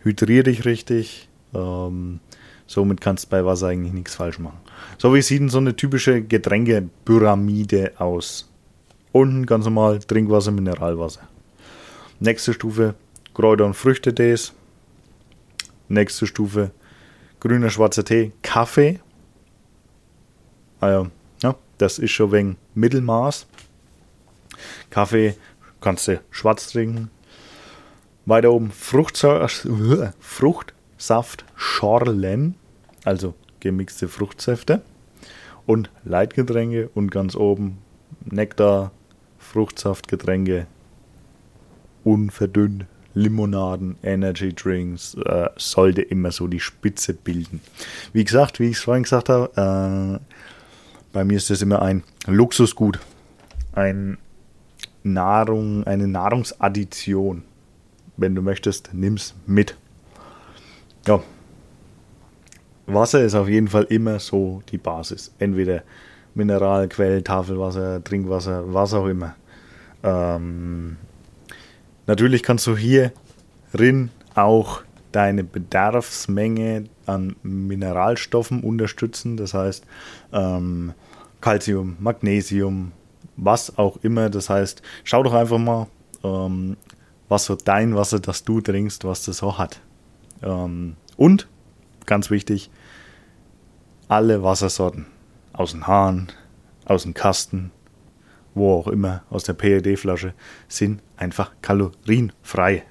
hydrier 0.00 0.42
dich 0.42 0.64
richtig, 0.64 1.28
ähm, 1.54 2.20
somit 2.66 3.00
kannst 3.00 3.26
du 3.26 3.28
bei 3.30 3.44
Wasser 3.44 3.68
eigentlich 3.68 3.92
nichts 3.92 4.14
falsch 4.14 4.38
machen. 4.38 4.58
So 4.98 5.14
wie 5.14 5.22
sieht 5.22 5.40
denn 5.40 5.48
so 5.48 5.58
eine 5.58 5.76
typische 5.76 6.22
Getränkepyramide 6.22 7.92
aus? 7.98 8.48
Unten 9.12 9.44
ganz 9.44 9.66
normal 9.66 9.98
Trinkwasser, 10.00 10.52
Mineralwasser. 10.52 11.28
Nächste 12.18 12.54
Stufe 12.54 12.94
Kräuter- 13.34 13.66
und 13.66 13.74
Früchtetees. 13.74 14.52
Nächste 15.88 16.26
Stufe 16.26 16.70
grüner, 17.40 17.70
schwarzer 17.70 18.04
Tee, 18.04 18.32
Kaffee. 18.42 19.00
Also, 20.80 21.08
ja, 21.42 21.54
das 21.78 21.98
ist 21.98 22.12
schon 22.12 22.32
wegen 22.32 22.56
Mittelmaß. 22.74 23.46
Kaffee 24.92 25.34
kannst 25.80 26.06
du 26.06 26.20
schwarz 26.30 26.70
trinken. 26.70 27.10
Weiter 28.26 28.52
oben 28.52 28.70
Fruchtsaft, 28.70 29.66
Fruchtsaft 30.20 31.44
Schorlen, 31.56 32.56
also 33.02 33.34
gemixte 33.58 34.06
Fruchtsäfte 34.06 34.82
und 35.66 35.90
Leitgetränke 36.04 36.90
und 36.94 37.10
ganz 37.10 37.34
oben 37.34 37.78
Nektar, 38.26 38.92
Fruchtsaftgetränke, 39.38 40.66
unverdünnt, 42.04 42.84
Limonaden, 43.14 43.96
Energy 44.02 44.54
Drinks, 44.54 45.14
äh, 45.14 45.48
sollte 45.56 46.02
immer 46.02 46.32
so 46.32 46.46
die 46.48 46.60
Spitze 46.60 47.14
bilden. 47.14 47.60
Wie 48.12 48.24
gesagt, 48.24 48.60
wie 48.60 48.68
ich 48.68 48.76
es 48.76 48.82
vorhin 48.82 49.04
gesagt 49.04 49.30
habe, 49.30 50.20
äh, 50.20 50.36
bei 51.12 51.24
mir 51.24 51.38
ist 51.38 51.48
das 51.48 51.62
immer 51.62 51.80
ein 51.80 52.02
Luxusgut, 52.26 52.98
ein 53.72 54.18
Nahrung, 55.02 55.84
eine 55.84 56.06
Nahrungsaddition. 56.06 57.42
Wenn 58.16 58.34
du 58.34 58.42
möchtest, 58.42 58.92
nimm's 58.92 59.34
mit. 59.46 59.76
Ja. 61.06 61.22
Wasser 62.86 63.22
ist 63.22 63.34
auf 63.34 63.48
jeden 63.48 63.68
Fall 63.68 63.84
immer 63.84 64.18
so 64.18 64.62
die 64.70 64.78
Basis. 64.78 65.32
Entweder 65.38 65.82
Mineralquell, 66.34 67.22
Tafelwasser, 67.22 68.02
Trinkwasser, 68.02 68.72
was 68.72 68.94
auch 68.94 69.06
immer. 69.06 69.34
Ähm, 70.02 70.96
natürlich 72.06 72.42
kannst 72.42 72.66
du 72.66 72.76
hierin 72.76 74.10
auch 74.34 74.82
deine 75.12 75.44
Bedarfsmenge 75.44 76.84
an 77.06 77.36
Mineralstoffen 77.42 78.62
unterstützen. 78.62 79.36
Das 79.36 79.54
heißt, 79.54 79.84
ähm, 80.32 80.94
Calcium, 81.40 81.96
Magnesium, 82.00 82.92
was 83.36 83.78
auch 83.78 83.98
immer. 84.02 84.30
Das 84.30 84.50
heißt, 84.50 84.82
schau 85.04 85.22
doch 85.22 85.34
einfach 85.34 85.58
mal, 85.58 85.88
ähm, 86.24 86.76
was 87.28 87.46
so 87.46 87.56
dein 87.56 87.94
Wasser, 87.96 88.20
das 88.20 88.44
du 88.44 88.60
trinkst, 88.60 89.04
was 89.04 89.24
das 89.24 89.38
so 89.38 89.58
hat. 89.58 89.80
Ähm, 90.42 90.96
und, 91.16 91.48
ganz 92.06 92.30
wichtig, 92.30 92.70
alle 94.08 94.42
Wassersorten 94.42 95.06
aus 95.52 95.72
dem 95.72 95.86
Hahn, 95.86 96.28
aus 96.84 97.04
dem 97.04 97.14
Kasten, 97.14 97.70
wo 98.54 98.74
auch 98.74 98.88
immer, 98.88 99.22
aus 99.30 99.44
der 99.44 99.54
PED-Flasche, 99.54 100.34
sind 100.68 101.02
einfach 101.16 101.52
kalorienfrei. 101.62 102.84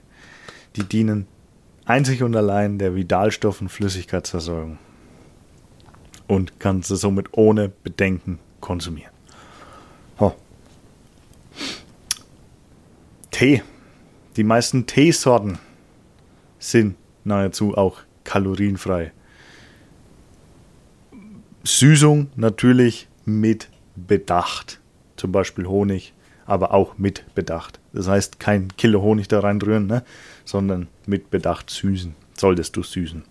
Die 0.75 0.83
dienen 0.83 1.27
einzig 1.85 2.23
und 2.23 2.35
allein 2.35 2.79
der 2.79 2.95
Vitalstoff- 2.95 3.61
und 3.61 3.69
Flüssigkeitsversorgung 3.69 4.79
und 6.27 6.59
kannst 6.59 6.89
du 6.89 6.95
somit 6.95 7.27
ohne 7.33 7.67
Bedenken 7.67 8.39
konsumieren. 8.61 9.11
Tee. 13.41 13.63
Die 14.35 14.43
meisten 14.43 14.85
Teesorten 14.85 15.57
sind 16.59 16.95
nahezu 17.23 17.75
auch 17.75 18.01
kalorienfrei. 18.23 19.13
Süßung 21.63 22.29
natürlich 22.35 23.07
mit 23.25 23.67
Bedacht. 23.95 24.79
Zum 25.15 25.31
Beispiel 25.31 25.65
Honig, 25.65 26.13
aber 26.45 26.71
auch 26.71 26.99
mit 26.99 27.33
Bedacht. 27.33 27.79
Das 27.93 28.07
heißt, 28.07 28.39
kein 28.39 28.67
Kilo 28.77 29.01
Honig 29.01 29.27
da 29.27 29.39
reindrühren, 29.39 29.87
ne? 29.87 30.03
sondern 30.45 30.87
mit 31.07 31.31
Bedacht 31.31 31.71
süßen. 31.71 32.13
Solltest 32.37 32.75
du 32.75 32.83
süßen. 32.83 33.23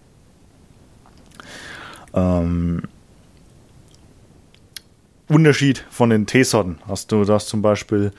Ähm, 2.14 2.83
Unterschied 5.29 5.85
von 5.88 6.11
den 6.11 6.27
Teesorten. 6.27 6.81
Hast 6.88 7.12
du 7.12 7.23
das 7.23 7.46
zum 7.46 7.62
Beispiel 7.62 8.11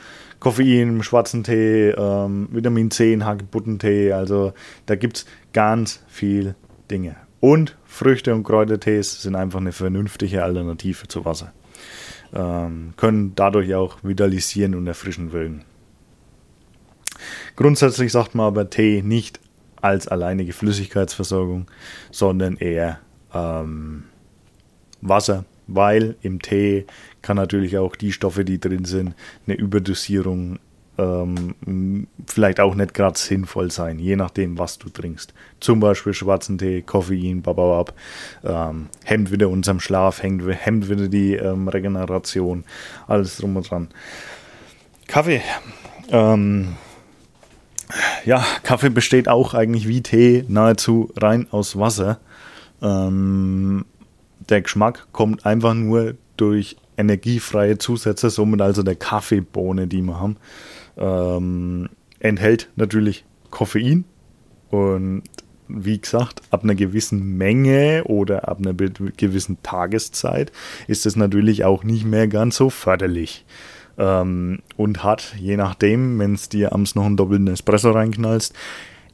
Koffein 0.41 1.03
schwarzen 1.03 1.43
Tee, 1.43 1.89
ähm, 1.89 2.49
Vitamin 2.51 2.89
C 2.89 3.17
Hagebuttentee, 3.21 4.11
also 4.11 4.53
da 4.87 4.95
gibt 4.95 5.17
es 5.17 5.25
ganz 5.53 6.03
viel 6.07 6.55
Dinge. 6.89 7.15
Und 7.39 7.77
Früchte- 7.85 8.33
und 8.33 8.43
Kräutertees 8.43 9.21
sind 9.21 9.35
einfach 9.35 9.59
eine 9.59 9.71
vernünftige 9.71 10.43
Alternative 10.43 11.07
zu 11.07 11.25
Wasser. 11.25 11.53
Ähm, 12.33 12.93
können 12.97 13.33
dadurch 13.35 13.75
auch 13.75 13.99
vitalisieren 14.03 14.73
und 14.73 14.87
erfrischen 14.87 15.31
wirken. 15.31 15.63
Grundsätzlich 17.55 18.11
sagt 18.11 18.33
man 18.33 18.47
aber 18.47 18.69
Tee 18.69 19.03
nicht 19.03 19.39
als 19.79 20.07
alleinige 20.07 20.53
Flüssigkeitsversorgung, 20.53 21.67
sondern 22.09 22.57
eher 22.57 22.99
ähm, 23.33 24.05
Wasser 25.01 25.45
weil 25.75 26.15
im 26.21 26.41
Tee 26.41 26.85
kann 27.21 27.37
natürlich 27.37 27.77
auch 27.77 27.95
die 27.95 28.11
Stoffe, 28.11 28.45
die 28.45 28.59
drin 28.59 28.85
sind, 28.85 29.15
eine 29.47 29.55
Überdosierung 29.55 30.59
ähm, 30.97 32.07
vielleicht 32.27 32.59
auch 32.59 32.75
nicht 32.75 32.93
gerade 32.93 33.17
sinnvoll 33.17 33.71
sein, 33.71 33.99
je 33.99 34.15
nachdem, 34.15 34.59
was 34.59 34.77
du 34.77 34.89
trinkst. 34.89 35.33
Zum 35.59 35.79
Beispiel 35.79 36.13
schwarzen 36.13 36.57
Tee, 36.57 36.81
Koffein, 36.81 37.41
bababab, 37.41 37.93
ähm, 38.43 38.89
hemmt 39.03 39.31
wieder 39.31 39.49
unseren 39.49 39.79
Schlaf, 39.79 40.21
hemmt, 40.21 40.43
hemmt 40.47 40.89
wieder 40.89 41.07
die 41.07 41.33
ähm, 41.35 41.67
Regeneration, 41.67 42.65
alles 43.07 43.37
drum 43.37 43.55
und 43.55 43.69
dran. 43.69 43.87
Kaffee. 45.07 45.41
Ähm, 46.09 46.75
ja, 48.25 48.45
Kaffee 48.63 48.89
besteht 48.89 49.27
auch 49.27 49.53
eigentlich 49.53 49.87
wie 49.87 50.01
Tee 50.01 50.45
nahezu 50.47 51.11
rein 51.17 51.47
aus 51.51 51.77
Wasser. 51.77 52.19
Ähm, 52.81 53.85
der 54.51 54.61
Geschmack 54.61 55.07
kommt 55.11 55.45
einfach 55.45 55.73
nur 55.73 56.15
durch 56.37 56.77
energiefreie 56.97 57.77
Zusätze, 57.77 58.29
somit 58.29 58.61
also 58.61 58.83
der 58.83 58.95
Kaffeebohne, 58.95 59.87
die 59.87 60.01
wir 60.01 60.19
haben. 60.19 60.37
Ähm, 60.97 61.89
enthält 62.19 62.69
natürlich 62.75 63.25
Koffein 63.49 64.05
und 64.69 65.23
wie 65.67 65.99
gesagt, 65.99 66.41
ab 66.49 66.63
einer 66.63 66.75
gewissen 66.75 67.37
Menge 67.37 68.03
oder 68.05 68.47
ab 68.49 68.59
einer 68.59 68.73
gewissen 68.73 69.61
Tageszeit 69.63 70.51
ist 70.87 71.05
es 71.05 71.15
natürlich 71.15 71.63
auch 71.63 71.83
nicht 71.83 72.05
mehr 72.05 72.27
ganz 72.27 72.57
so 72.57 72.69
förderlich. 72.69 73.45
Ähm, 73.97 74.59
und 74.77 75.03
hat, 75.03 75.35
je 75.37 75.57
nachdem, 75.57 76.19
wenn 76.19 76.33
es 76.33 76.49
dir 76.49 76.73
abends 76.73 76.95
noch 76.95 77.05
einen 77.05 77.17
doppelten 77.17 77.47
Espresso 77.47 77.91
reinknallst, 77.91 78.53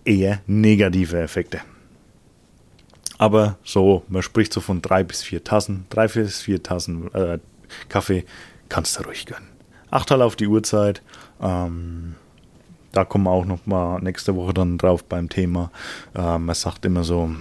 eher 0.04 0.40
negative 0.48 1.20
Effekte. 1.20 1.62
Aber 3.18 3.58
so, 3.64 4.04
man 4.10 4.22
spricht 4.22 4.54
so 4.54 4.62
von 4.62 4.82
drei 4.82 5.04
bis 5.04 5.24
vier 5.24 5.44
Tassen, 5.44 5.86
drei 5.90 6.08
bis 6.08 6.42
vier 6.42 6.62
Tassen 6.62 7.14
äh, 7.14 7.40
Kaffee 7.90 8.26
kannst 8.70 9.00
du 9.00 9.04
ruhig 9.04 9.26
gönnen. 9.26 9.48
Achtmal 9.90 10.22
auf 10.22 10.36
die 10.36 10.48
Uhrzeit. 10.48 11.02
Ähm, 11.42 12.16
da 12.92 13.06
kommen 13.06 13.26
wir 13.26 13.32
auch 13.32 13.46
noch 13.46 13.66
mal 13.66 14.00
nächste 14.00 14.36
Woche 14.36 14.54
dann 14.54 14.78
drauf 14.78 15.04
beim 15.04 15.30
Thema. 15.30 15.72
Äh, 16.16 16.38
man 16.38 16.56
sagt 16.56 16.86
immer 16.86 17.04
so, 17.04 17.32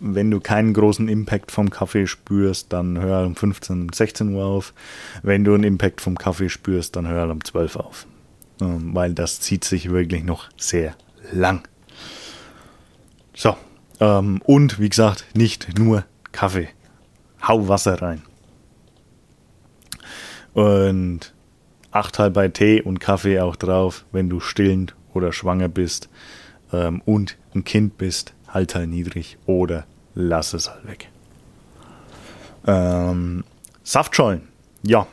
wenn 0.00 0.30
du 0.30 0.40
keinen 0.40 0.74
großen 0.74 1.08
Impact 1.08 1.50
vom 1.50 1.70
Kaffee 1.70 2.06
spürst, 2.06 2.72
dann 2.72 2.98
hör 2.98 3.24
um 3.24 3.36
15, 3.36 3.90
16 3.92 4.34
Uhr 4.34 4.44
auf. 4.44 4.74
Wenn 5.22 5.44
du 5.44 5.54
einen 5.54 5.64
Impact 5.64 6.00
vom 6.00 6.18
Kaffee 6.18 6.48
spürst, 6.48 6.96
dann 6.96 7.08
hör 7.08 7.30
um 7.30 7.42
12 7.44 7.76
Uhr 7.76 7.86
auf. 7.86 8.06
Ähm, 8.60 8.94
weil 8.94 9.14
das 9.14 9.40
zieht 9.40 9.64
sich 9.64 9.90
wirklich 9.90 10.24
noch 10.24 10.48
sehr 10.56 10.94
lang. 11.32 11.66
So, 13.34 13.56
ähm, 14.00 14.40
und 14.44 14.78
wie 14.78 14.88
gesagt, 14.88 15.24
nicht 15.34 15.78
nur 15.78 16.04
Kaffee. 16.32 16.68
Hau 17.46 17.68
Wasser 17.68 18.00
rein. 18.00 18.22
Und 20.52 21.32
acht 21.90 22.18
halt 22.18 22.34
bei 22.34 22.48
Tee 22.48 22.80
und 22.80 23.00
Kaffee 23.00 23.40
auch 23.40 23.56
drauf, 23.56 24.04
wenn 24.12 24.28
du 24.28 24.40
stillend 24.40 24.94
oder 25.12 25.32
schwanger 25.32 25.68
bist 25.68 26.08
ähm, 26.72 27.02
und 27.04 27.36
ein 27.54 27.64
Kind 27.64 27.98
bist, 27.98 28.34
halt 28.48 28.74
halt 28.74 28.88
niedrig 28.88 29.36
oder 29.46 29.86
lass 30.14 30.54
es 30.54 30.70
halt 30.70 30.86
weg. 30.86 31.08
Ähm, 32.66 33.44
Saftschollen, 33.82 34.48
ja. 34.82 35.06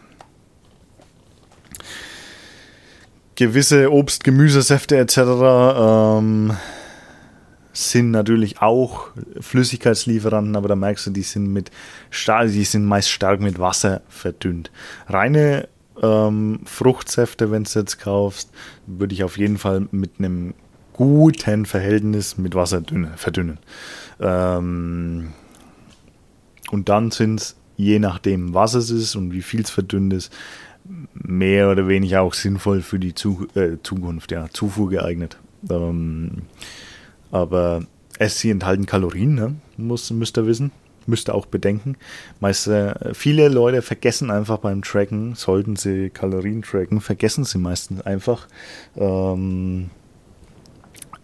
gewisse 3.42 3.92
Obst, 3.92 4.24
Gemüsesäfte 4.24 4.98
etc. 4.98 5.18
Ähm, 5.18 6.56
sind 7.74 8.12
natürlich 8.12 8.62
auch 8.62 9.10
Flüssigkeitslieferanten, 9.40 10.56
aber 10.56 10.68
da 10.68 10.76
merkst 10.76 11.08
du, 11.08 11.12
die 11.12 11.22
sind 11.22 11.48
mit 11.48 11.72
die 12.12 12.64
sind 12.64 12.86
meist 12.86 13.10
stark 13.10 13.40
mit 13.40 13.60
Wasser 13.60 14.02
verdünnt. 14.10 14.72
Reine 15.08 15.68
ähm, 16.02 16.62
Fruchtsäfte, 16.66 17.52
wenn 17.52 17.64
du 17.64 17.70
jetzt 17.80 18.00
kaufst, 18.00 18.52
würde 18.88 19.14
ich 19.14 19.24
auf 19.24 19.38
jeden 19.38 19.58
Fall 19.58 19.88
mit 19.92 20.12
einem 20.20 20.54
guten 20.94 21.66
Verhältnis 21.66 22.38
mit 22.38 22.56
Wasser 22.56 22.82
dünne, 22.82 23.14
verdünnen. 23.16 23.60
Ähm, 24.20 25.34
und 26.72 26.90
dann 26.90 27.12
sind 27.12 27.42
es, 27.42 27.56
je 27.78 28.00
nachdem, 28.00 28.54
was 28.54 28.74
es 28.74 28.90
ist 28.90 29.16
und 29.16 29.32
wie 29.32 29.42
viel 29.42 29.62
es 29.62 29.70
verdünnt 29.70 30.14
ist, 30.14 30.32
mehr 31.14 31.70
oder 31.70 31.88
weniger 31.88 32.22
auch 32.22 32.34
sinnvoll 32.34 32.82
für 32.82 33.00
die 33.00 33.14
Zu 33.14 33.48
äh, 33.56 33.78
Zukunft, 33.84 34.32
ja, 34.32 34.50
Zufuhr 34.52 34.90
geeignet. 34.90 35.38
Ähm, 35.70 36.44
aber 37.32 37.84
es 38.20 38.40
sie 38.40 38.52
enthalten 38.52 38.86
Kalorien, 38.86 39.36
ne? 39.36 39.56
Muss, 39.78 40.12
müsst 40.12 40.38
ihr 40.38 40.46
wissen. 40.46 40.72
Müsst 41.08 41.30
ihr 41.30 41.36
auch 41.36 41.48
bedenken. 41.48 41.98
Meist, 42.40 42.68
äh, 42.68 43.14
viele 43.16 43.50
Leute 43.50 43.82
vergessen 43.82 44.30
einfach 44.30 44.60
beim 44.60 44.84
Tracken, 44.84 45.34
sollten 45.34 45.76
sie 45.76 46.12
Kalorien 46.12 46.62
tracken, 46.62 47.02
vergessen 47.02 47.44
sie 47.44 47.58
meistens 47.58 48.02
einfach, 48.02 48.48
ähm, 48.96 49.90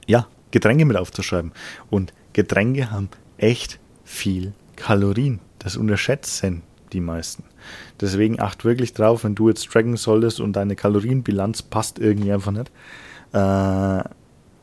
ja, 0.07 0.27
Getränke 0.49 0.85
mit 0.85 0.97
aufzuschreiben. 0.97 1.51
Und 1.91 2.11
Getränke 2.33 2.89
haben 2.89 3.09
echt 3.37 3.79
viel 4.03 4.53
Kalorien. 4.75 5.39
Das 5.59 5.77
unterschätzen 5.77 6.63
die 6.93 7.01
meisten. 7.01 7.43
Deswegen 7.99 8.39
acht 8.39 8.65
wirklich 8.65 8.93
drauf, 8.93 9.23
wenn 9.23 9.35
du 9.35 9.49
jetzt 9.49 9.69
tracken 9.69 9.97
solltest 9.97 10.39
und 10.39 10.53
deine 10.53 10.75
Kalorienbilanz 10.75 11.61
passt 11.61 11.99
irgendwie 11.99 12.31
einfach 12.31 12.51
nicht. 12.51 12.71
Äh, 13.33 13.37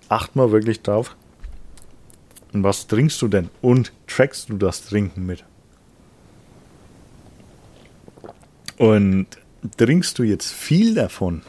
acht 0.09 0.35
mal 0.35 0.51
wirklich 0.51 0.83
drauf. 0.83 1.17
Und 2.55 2.63
was 2.63 2.87
trinkst 2.87 3.21
du 3.21 3.29
denn? 3.29 3.51
Und 3.61 3.93
trackst 4.07 4.49
du 4.49 4.57
das 4.57 4.87
Trinken 4.87 5.27
mit? 5.27 5.45
Und 8.79 9.27
trinkst 9.77 10.19
du 10.19 10.23
jetzt 10.23 10.53
viel 10.53 10.95
davon, 10.95 11.43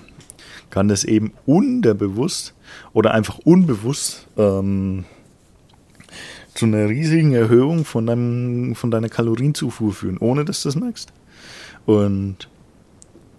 kann 0.71 0.87
das 0.87 1.03
eben 1.03 1.31
unterbewusst 1.45 2.53
oder 2.93 3.13
einfach 3.13 3.39
unbewusst 3.39 4.27
ähm, 4.37 5.05
zu 6.55 6.65
einer 6.65 6.89
riesigen 6.89 7.33
Erhöhung 7.33 7.85
von, 7.85 8.07
deinem, 8.07 8.75
von 8.75 8.89
deiner 8.89 9.09
Kalorienzufuhr 9.09 9.93
führen, 9.93 10.17
ohne 10.17 10.43
dass 10.43 10.63
du 10.63 10.69
das 10.69 10.75
merkst. 10.75 11.13
Und 11.85 12.47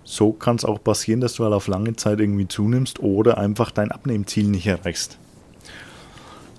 so 0.04 0.32
kann 0.32 0.56
es 0.56 0.64
auch 0.64 0.82
passieren, 0.82 1.20
dass 1.20 1.34
du 1.34 1.44
halt 1.44 1.54
auf 1.54 1.66
lange 1.66 1.96
Zeit 1.96 2.20
irgendwie 2.20 2.46
zunimmst 2.46 3.00
oder 3.00 3.38
einfach 3.38 3.72
dein 3.72 3.90
Abnehmziel 3.90 4.46
nicht 4.46 4.66
erreichst. 4.66 5.18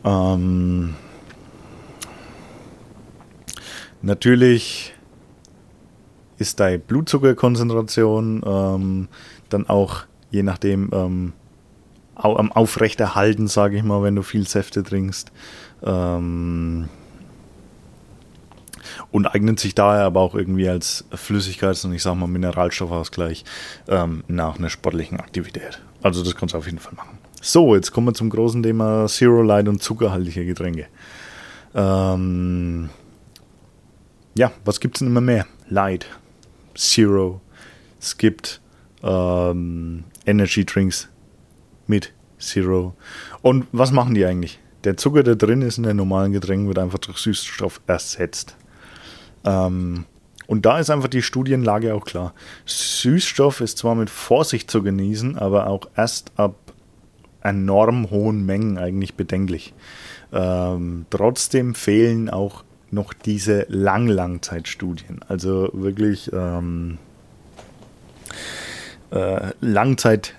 Ähm, 0.08 0.96
natürlich 4.02 4.94
ist 6.38 6.60
deine 6.60 6.80
Blutzuckerkonzentration 6.80 8.42
ähm, 8.46 9.08
dann 9.50 9.68
auch 9.68 10.06
je 10.30 10.44
nachdem 10.44 10.90
ähm, 10.94 11.34
am 12.16 12.52
Aufrechterhalten, 12.52 13.48
sage 13.48 13.78
ich 13.78 13.84
mal, 13.84 14.02
wenn 14.04 14.16
du 14.16 14.24
viel 14.24 14.48
Säfte 14.48 14.84
trinkst. 14.84 15.32
Ähm, 15.84 16.90
und 19.12 19.28
eignet 19.28 19.60
sich 19.60 19.76
daher 19.76 20.06
aber 20.06 20.22
auch 20.22 20.34
irgendwie 20.34 20.68
als 20.68 21.06
Flüssigkeits- 21.12 21.86
und 21.86 21.94
ich 21.94 22.02
sag 22.02 22.16
mal 22.16 22.28
Mineralstoffausgleich 22.28 23.44
ähm, 23.88 24.24
nach 24.28 24.58
einer 24.58 24.70
sportlichen 24.70 25.20
Aktivität. 25.20 25.82
Also 26.02 26.24
das 26.24 26.36
kannst 26.36 26.54
du 26.54 26.58
auf 26.58 26.66
jeden 26.66 26.80
Fall 26.80 26.94
machen. 26.96 27.17
So, 27.50 27.76
jetzt 27.76 27.94
kommen 27.94 28.08
wir 28.08 28.14
zum 28.14 28.30
großen 28.30 28.62
Thema 28.62 29.06
Zero 29.08 29.42
Light 29.42 29.70
und 29.70 29.82
zuckerhaltige 29.82 30.46
Getränke. 30.46 30.88
Ähm, 31.74 32.90
ja, 34.36 34.52
was 34.66 34.82
gibt 34.82 34.98
es 34.98 35.00
denn 35.00 35.08
immer 35.08 35.22
mehr? 35.22 35.48
Light, 35.70 36.08
Zero. 36.76 37.40
Es 38.02 38.18
gibt 38.18 38.60
ähm, 39.02 40.04
Energy 40.26 40.66
Drinks 40.66 41.08
mit 41.86 42.12
Zero. 42.38 42.96
Und 43.42 43.66
was 43.72 43.94
machen 43.94 44.14
die 44.14 44.26
eigentlich? 44.26 44.60
Der 44.84 44.98
Zucker, 44.98 45.24
der 45.24 45.38
drin 45.38 45.62
ist 45.62 45.78
in 45.78 45.84
den 45.84 45.96
normalen 45.96 46.34
Getränken, 46.34 46.68
wird 46.68 46.80
einfach 46.80 47.00
durch 47.00 47.18
Süßstoff 47.20 47.80
ersetzt. 47.88 48.58
Ähm, 49.46 50.04
und 50.48 50.66
da 50.66 50.80
ist 50.80 50.90
einfach 50.90 51.08
die 51.08 51.22
Studienlage 51.22 51.96
auch 51.96 52.04
klar. 52.04 52.34
Süßstoff 52.66 53.62
ist 53.62 53.78
zwar 53.78 53.96
mit 53.96 54.10
Vorsicht 54.10 54.70
zu 54.70 54.84
genießen, 54.84 55.38
aber 55.38 55.68
auch 55.68 55.88
erst 55.96 56.34
ab 56.36 56.67
enorm 57.48 58.10
hohen 58.10 58.46
Mengen 58.46 58.78
eigentlich 58.78 59.16
bedenklich. 59.16 59.74
Ähm, 60.32 61.06
trotzdem 61.10 61.76
fehlen 61.76 62.30
auch 62.30 62.64
noch 62.92 63.14
diese 63.14 63.66
Lang-Langzeitstudien. 63.70 65.20
Also 65.28 65.70
wirklich 65.74 66.32
ähm, 66.34 66.98
äh, 69.12 69.52
Langzeit 69.62 70.36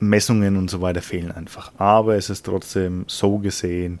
Messungen 0.00 0.56
und 0.56 0.70
so 0.70 0.80
weiter 0.80 1.02
fehlen 1.02 1.32
einfach. 1.32 1.72
Aber 1.78 2.16
es 2.16 2.30
ist 2.30 2.46
trotzdem 2.46 3.04
so 3.08 3.38
gesehen 3.38 3.98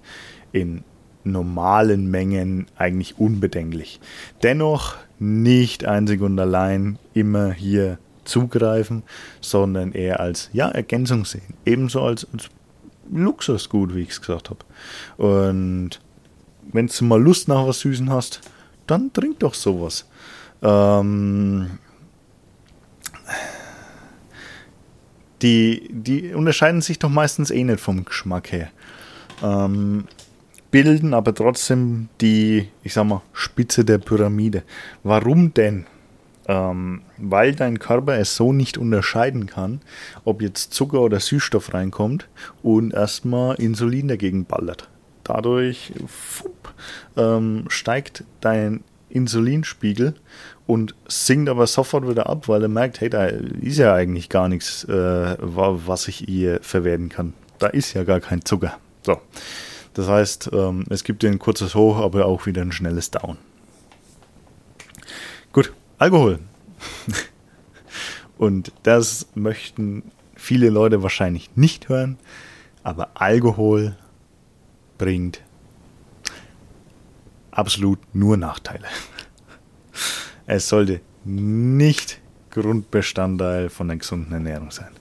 in 0.52 0.84
normalen 1.24 2.10
Mengen 2.10 2.66
eigentlich 2.76 3.18
unbedenklich. 3.18 4.00
Dennoch 4.42 4.96
nicht 5.18 5.84
einzig 5.84 6.20
und 6.20 6.38
allein 6.38 6.98
immer 7.14 7.52
hier 7.52 7.98
zugreifen, 8.28 9.02
sondern 9.40 9.92
eher 9.92 10.20
als 10.20 10.50
ja, 10.52 10.68
Ergänzung 10.68 11.24
sehen. 11.24 11.54
Ebenso 11.64 12.02
als, 12.02 12.26
als 12.32 12.48
Luxusgut, 13.10 13.94
wie 13.94 14.02
ich 14.02 14.10
es 14.10 14.20
gesagt 14.20 14.50
habe. 14.50 14.64
Und 15.16 16.00
wenn 16.72 16.86
du 16.86 17.04
mal 17.04 17.20
Lust 17.20 17.48
nach 17.48 17.66
was 17.66 17.80
Süßen 17.80 18.10
hast, 18.10 18.40
dann 18.86 19.12
trink 19.12 19.40
doch 19.40 19.54
sowas. 19.54 20.06
Ähm, 20.62 21.78
die, 25.42 25.88
die 25.90 26.34
unterscheiden 26.34 26.80
sich 26.80 26.98
doch 26.98 27.08
meistens 27.08 27.50
eh 27.50 27.64
nicht 27.64 27.80
vom 27.80 28.04
Geschmack 28.04 28.52
her. 28.52 28.70
Ähm, 29.42 30.04
bilden 30.70 31.14
aber 31.14 31.34
trotzdem 31.34 32.08
die, 32.20 32.68
ich 32.82 32.92
sag 32.92 33.04
mal, 33.04 33.22
Spitze 33.32 33.84
der 33.84 33.98
Pyramide. 33.98 34.64
Warum 35.02 35.54
denn? 35.54 35.86
Ähm, 36.48 37.02
weil 37.18 37.54
dein 37.54 37.78
Körper 37.78 38.18
es 38.18 38.34
so 38.34 38.52
nicht 38.52 38.78
unterscheiden 38.78 39.46
kann, 39.46 39.80
ob 40.24 40.40
jetzt 40.40 40.72
Zucker 40.72 41.02
oder 41.02 41.20
Süßstoff 41.20 41.74
reinkommt 41.74 42.26
und 42.62 42.94
erstmal 42.94 43.56
Insulin 43.56 44.08
dagegen 44.08 44.46
ballert. 44.46 44.88
Dadurch 45.24 45.92
fupp, 46.06 46.72
ähm, 47.16 47.66
steigt 47.68 48.24
dein 48.40 48.82
Insulinspiegel 49.10 50.14
und 50.66 50.94
sinkt 51.06 51.48
aber 51.48 51.66
sofort 51.66 52.08
wieder 52.08 52.28
ab, 52.28 52.48
weil 52.48 52.62
er 52.62 52.68
merkt, 52.68 53.00
hey, 53.00 53.10
da 53.10 53.26
ist 53.26 53.78
ja 53.78 53.94
eigentlich 53.94 54.28
gar 54.28 54.48
nichts, 54.48 54.84
äh, 54.84 55.36
was 55.38 56.08
ich 56.08 56.16
hier 56.16 56.60
verwerten 56.62 57.08
kann. 57.08 57.34
Da 57.58 57.68
ist 57.68 57.94
ja 57.94 58.04
gar 58.04 58.20
kein 58.20 58.44
Zucker. 58.44 58.78
So. 59.02 59.20
Das 59.94 60.08
heißt, 60.08 60.50
ähm, 60.52 60.84
es 60.90 61.04
gibt 61.04 61.24
ein 61.24 61.38
kurzes 61.38 61.74
Hoch, 61.74 61.98
aber 61.98 62.26
auch 62.26 62.46
wieder 62.46 62.62
ein 62.62 62.72
schnelles 62.72 63.10
Down. 63.10 63.36
Alkohol. 65.98 66.38
Und 68.38 68.72
das 68.84 69.26
möchten 69.34 70.04
viele 70.36 70.70
Leute 70.70 71.02
wahrscheinlich 71.02 71.50
nicht 71.56 71.88
hören, 71.88 72.18
aber 72.84 73.10
Alkohol 73.14 73.96
bringt 74.96 75.42
absolut 77.50 77.98
nur 78.14 78.36
Nachteile. 78.36 78.86
Es 80.50 80.70
sollte 80.70 81.02
nicht 81.24 82.20
Grundbestandteil 82.50 83.68
von 83.68 83.90
einer 83.90 83.98
gesunden 83.98 84.32
Ernährung 84.32 84.70
sein. 84.70 84.92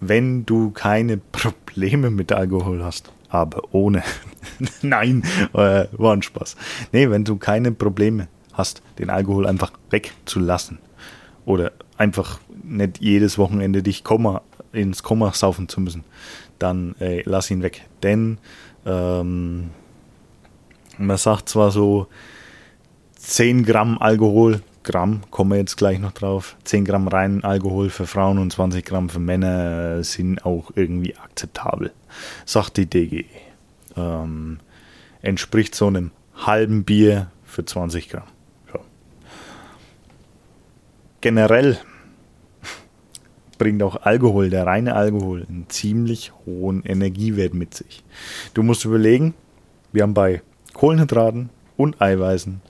Wenn 0.00 0.46
du 0.46 0.70
keine 0.70 1.18
Probleme 1.18 2.10
mit 2.10 2.32
Alkohol 2.32 2.82
hast, 2.82 3.12
aber 3.28 3.74
ohne. 3.74 4.02
Nein, 4.82 5.22
äh, 5.52 5.86
war 5.92 6.14
ein 6.14 6.22
Spaß. 6.22 6.56
Nee, 6.92 7.10
wenn 7.10 7.24
du 7.24 7.36
keine 7.36 7.72
Probleme 7.72 8.28
hast, 8.54 8.82
den 8.98 9.10
Alkohol 9.10 9.46
einfach 9.46 9.72
wegzulassen 9.90 10.78
oder 11.44 11.72
einfach 11.98 12.40
nicht 12.62 13.00
jedes 13.00 13.38
Wochenende 13.38 13.82
dich 13.82 14.04
Komma, 14.04 14.42
ins 14.72 15.02
Komma 15.02 15.32
saufen 15.32 15.68
zu 15.68 15.80
müssen, 15.80 16.04
dann 16.58 16.94
äh, 17.00 17.22
lass 17.24 17.50
ihn 17.50 17.62
weg. 17.62 17.84
Denn 18.02 18.38
ähm, 18.86 19.70
man 20.98 21.16
sagt 21.16 21.48
zwar 21.48 21.70
so 21.70 22.06
10 23.16 23.64
Gramm 23.64 23.98
Alkohol, 23.98 24.62
Gramm, 24.82 25.22
kommen 25.30 25.52
wir 25.52 25.58
jetzt 25.58 25.76
gleich 25.76 25.98
noch 25.98 26.12
drauf, 26.12 26.56
10 26.64 26.84
Gramm 26.84 27.08
reinen 27.08 27.44
Alkohol 27.44 27.90
für 27.90 28.06
Frauen 28.06 28.38
und 28.38 28.52
20 28.52 28.84
Gramm 28.84 29.08
für 29.08 29.20
Männer 29.20 30.02
sind 30.04 30.44
auch 30.44 30.70
irgendwie 30.74 31.16
akzeptabel 31.16 31.92
sagt 32.44 32.76
die 32.76 32.86
DGE. 32.86 33.24
Ähm, 33.96 34.58
entspricht 35.22 35.74
so 35.74 35.86
einem 35.86 36.10
halben 36.34 36.84
Bier 36.84 37.30
für 37.44 37.64
20 37.64 38.08
Gramm. 38.08 38.24
Generell 41.24 41.78
bringt 43.56 43.82
auch 43.82 43.96
Alkohol, 44.02 44.50
der 44.50 44.66
reine 44.66 44.94
Alkohol, 44.94 45.46
einen 45.48 45.70
ziemlich 45.70 46.34
hohen 46.44 46.82
Energiewert 46.82 47.54
mit 47.54 47.72
sich. 47.72 48.04
Du 48.52 48.62
musst 48.62 48.84
überlegen, 48.84 49.32
wir 49.90 50.02
haben 50.02 50.12
bei 50.12 50.42
Kohlenhydraten 50.74 51.48
und 51.78 51.98
Eiweißen 51.98 52.60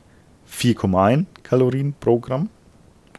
4,1 0.49 1.27
Kalorien 1.43 1.95
pro 1.99 2.21
Gramm 2.21 2.49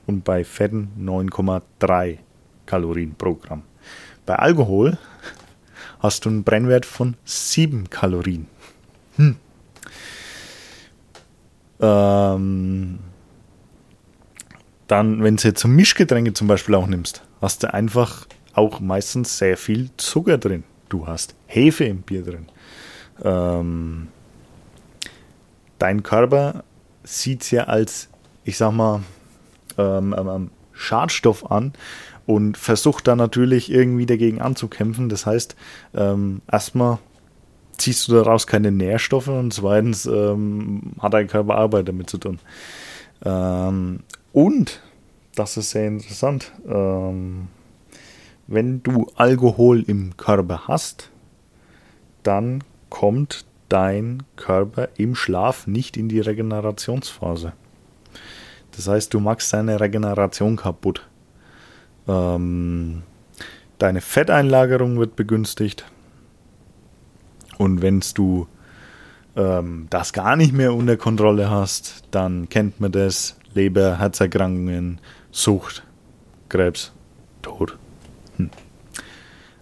und 0.08 0.24
bei 0.24 0.46
Fetten 0.46 0.92
9,3 0.98 2.20
Kalorien 2.66 3.16
pro 3.16 3.34
Gramm. 3.34 3.64
Bei 4.26 4.36
Alkohol 4.38 4.98
hast 6.00 6.24
du 6.24 6.30
einen 6.30 6.46
Brennwert 6.46 6.86
von 6.86 7.18
7 7.26 7.90
Kalorien. 7.90 8.48
Hm. 9.18 9.36
Ähm, 11.82 13.00
dann, 14.88 15.24
wenn 15.24 15.38
du 15.38 15.48
jetzt 15.48 15.66
Mischgetränke 15.66 16.34
zum 16.34 16.48
Beispiel 16.48 16.76
auch 16.76 16.88
nimmst, 16.88 17.24
hast 17.42 17.64
du 17.64 17.74
einfach 17.74 18.28
auch 18.54 18.80
meistens 18.80 19.38
sehr 19.38 19.58
viel 19.58 19.90
Zucker 19.98 20.38
drin. 20.38 20.64
Du 20.90 21.08
hast 21.08 21.36
Hefe 21.48 21.86
im 21.86 22.02
Bier 22.02 22.24
drin. 22.24 22.48
Ähm, 23.24 24.08
dein 25.80 26.04
Körper 26.04 26.64
sieht 27.04 27.42
es 27.42 27.52
ja 27.52 27.64
als, 27.66 28.10
ich 28.44 28.58
sag 28.58 28.72
mal, 28.72 29.02
ähm, 29.78 30.16
ähm, 30.18 30.28
ähm, 30.28 30.50
Schadstoff 30.74 31.50
an 31.50 31.74
und 32.26 32.58
versucht 32.58 33.08
dann 33.08 33.18
natürlich 33.18 33.72
irgendwie 33.72 34.06
dagegen 34.06 34.42
anzukämpfen. 34.42 35.10
Das 35.10 35.26
heißt, 35.26 35.56
ähm, 35.96 36.42
erstmal 36.52 37.00
ziehst 37.78 38.08
du 38.08 38.14
daraus 38.14 38.48
keine 38.48 38.72
Nährstoffe 38.72 39.28
und 39.28 39.54
zweitens 39.54 40.06
ähm, 40.06 40.94
hat 41.00 41.14
dein 41.14 41.28
Körper 41.28 41.56
Arbeit 41.56 41.88
damit 41.88 42.10
zu 42.10 42.18
tun. 42.18 42.40
Ähm, 43.24 44.02
und, 44.36 44.82
das 45.34 45.56
ist 45.56 45.70
sehr 45.70 45.88
interessant, 45.88 46.52
ähm, 46.68 47.48
wenn 48.48 48.84
du 48.84 49.08
Alkohol 49.16 49.82
im 49.84 50.18
Körper 50.18 50.68
hast, 50.68 51.10
dann 52.22 52.66
kommt 52.90 53.46
dein 53.70 54.24
Körper 54.36 54.90
im 54.98 55.16
Schlaf 55.16 55.68
nicht 55.68 55.96
in 55.96 56.10
die 56.10 56.20
Regenerationsphase. 56.20 57.54
Das 58.76 58.90
heißt, 58.90 59.14
du 59.14 59.22
machst 59.22 59.54
deine 59.54 59.80
Regeneration 59.80 60.58
kaputt. 60.58 61.08
Ähm, 62.10 63.04
deine 63.78 64.02
Fetteinlagerung 64.02 65.00
wird 65.00 65.16
begünstigt. 65.16 65.86
Und 67.58 67.82
wenn 67.82 68.04
du 68.16 68.48
ähm, 69.38 69.88
das 69.90 70.12
gar 70.12 70.36
nicht 70.36 70.52
mehr 70.52 70.74
unter 70.74 70.98
Kontrolle 70.98 71.50
hast, 71.50 72.04
dann 72.12 72.50
kennt 72.50 72.82
man 72.82 72.92
das. 72.92 73.38
Leber, 73.56 73.98
Herzerkrankungen, 73.98 75.00
Sucht, 75.32 75.84
Krebs, 76.50 76.92
Tod. 77.42 77.78
Hm. 78.38 78.52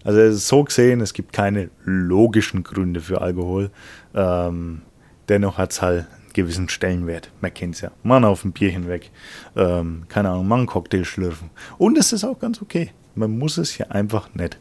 Also 0.03 0.33
so 0.33 0.63
gesehen, 0.63 0.99
es 0.99 1.13
gibt 1.13 1.31
keine 1.31 1.69
logischen 1.85 2.63
Gründe 2.63 2.99
für 2.99 3.21
Alkohol. 3.21 3.69
Ähm, 4.13 4.81
dennoch 5.29 5.57
hat 5.57 5.71
es 5.71 5.81
halt 5.81 6.07
einen 6.07 6.33
gewissen 6.33 6.67
Stellenwert. 6.67 7.29
Man 7.39 7.53
kennt 7.53 7.75
es 7.75 7.81
ja. 7.81 7.91
Man 8.03 8.25
auf 8.25 8.43
ein 8.43 8.51
Bierchen 8.51 8.87
weg. 8.87 9.11
Ähm, 9.55 10.03
keine 10.09 10.31
Ahnung, 10.31 10.47
man 10.47 10.59
einen 10.59 10.67
Cocktail 10.67 11.05
schlürfen. 11.05 11.51
Und 11.77 11.97
es 11.97 12.11
ist 12.11 12.25
auch 12.25 12.39
ganz 12.39 12.61
okay. 12.61 12.91
Man 13.15 13.37
muss 13.37 13.57
es 13.57 13.71
hier 13.71 13.91
einfach 13.91 14.33
nicht 14.33 14.57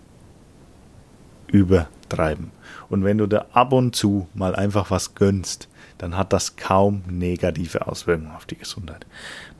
übertreiben. 1.48 2.50
Und 2.88 3.02
wenn 3.04 3.18
du 3.18 3.26
da 3.26 3.46
ab 3.52 3.72
und 3.72 3.96
zu 3.96 4.28
mal 4.34 4.54
einfach 4.54 4.90
was 4.90 5.14
gönnst, 5.14 5.68
dann 6.02 6.18
hat 6.18 6.32
das 6.32 6.56
kaum 6.56 7.04
negative 7.06 7.86
Auswirkungen 7.86 8.32
auf 8.32 8.44
die 8.44 8.58
Gesundheit. 8.58 9.06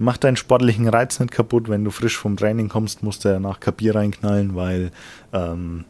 Mach 0.01 0.17
deinen 0.17 0.35
sportlichen 0.35 0.89
Reiz 0.89 1.21
nicht 1.21 1.31
kaputt. 1.31 1.69
Wenn 1.69 1.85
du 1.85 1.93
frisch 1.93 2.19
vom 2.19 2.37
Training 2.37 2.69
kommst, 2.69 3.05
musst 3.05 3.25
du 3.25 3.29
ja 3.29 3.39
nach 3.39 3.61
Kapier 3.61 3.95
reinknallen, 3.95 4.57
weil 4.57 4.91
ähm, 5.33 5.85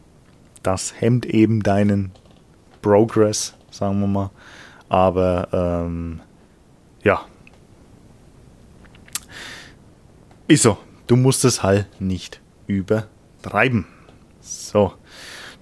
das 0.62 0.92
hemmt 1.00 1.24
eben 1.24 1.62
deinen 1.62 2.12
Progress, 2.82 3.55
sagen 3.70 4.00
wir 4.00 4.07
mal. 4.07 4.30
Aber 4.90 5.48
ähm, 5.55 6.20
ja, 7.03 7.22
ist 10.48 10.64
so. 10.64 10.76
Du 11.07 11.16
musst 11.16 11.46
es 11.46 11.62
halt 11.62 11.98
nicht 11.98 12.42
übertreiben. 12.66 13.86
So. 14.42 14.92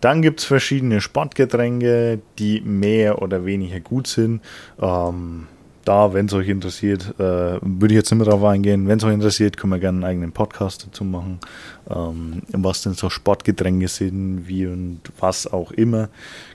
Dann 0.01 0.23
gibt 0.23 0.41
es 0.41 0.47
verschiedene 0.47 1.01
Sportgetränke, 1.01 2.21
die 2.39 2.61
mehr 2.63 3.21
oder 3.21 3.45
weniger 3.45 3.81
gut 3.81 4.07
sind. 4.07 4.41
Ähm, 4.81 5.47
da, 5.85 6.13
wenn 6.13 6.27
es 6.27 6.33
euch 6.35 6.49
interessiert, 6.49 7.15
äh, 7.19 7.59
würde 7.61 7.89
ich 7.89 7.93
jetzt 7.93 8.11
nicht 8.11 8.19
mehr 8.19 8.29
drauf 8.29 8.45
eingehen. 8.45 8.87
Wenn 8.87 8.99
es 8.99 9.05
euch 9.05 9.15
interessiert, 9.15 9.57
können 9.57 9.73
wir 9.73 9.79
gerne 9.79 9.99
einen 9.99 10.05
eigenen 10.05 10.33
Podcast 10.33 10.87
dazu 10.87 11.05
machen. 11.05 11.41
Ähm, 11.89 12.43
was 12.53 12.83
denn 12.83 12.95
so 12.95 13.09
Sportgetränke 13.11 13.89
sind, 13.89 14.47
wie 14.47 14.67
und 14.67 15.01
was 15.19 15.51
auch 15.51 15.73
immer. 15.73 16.09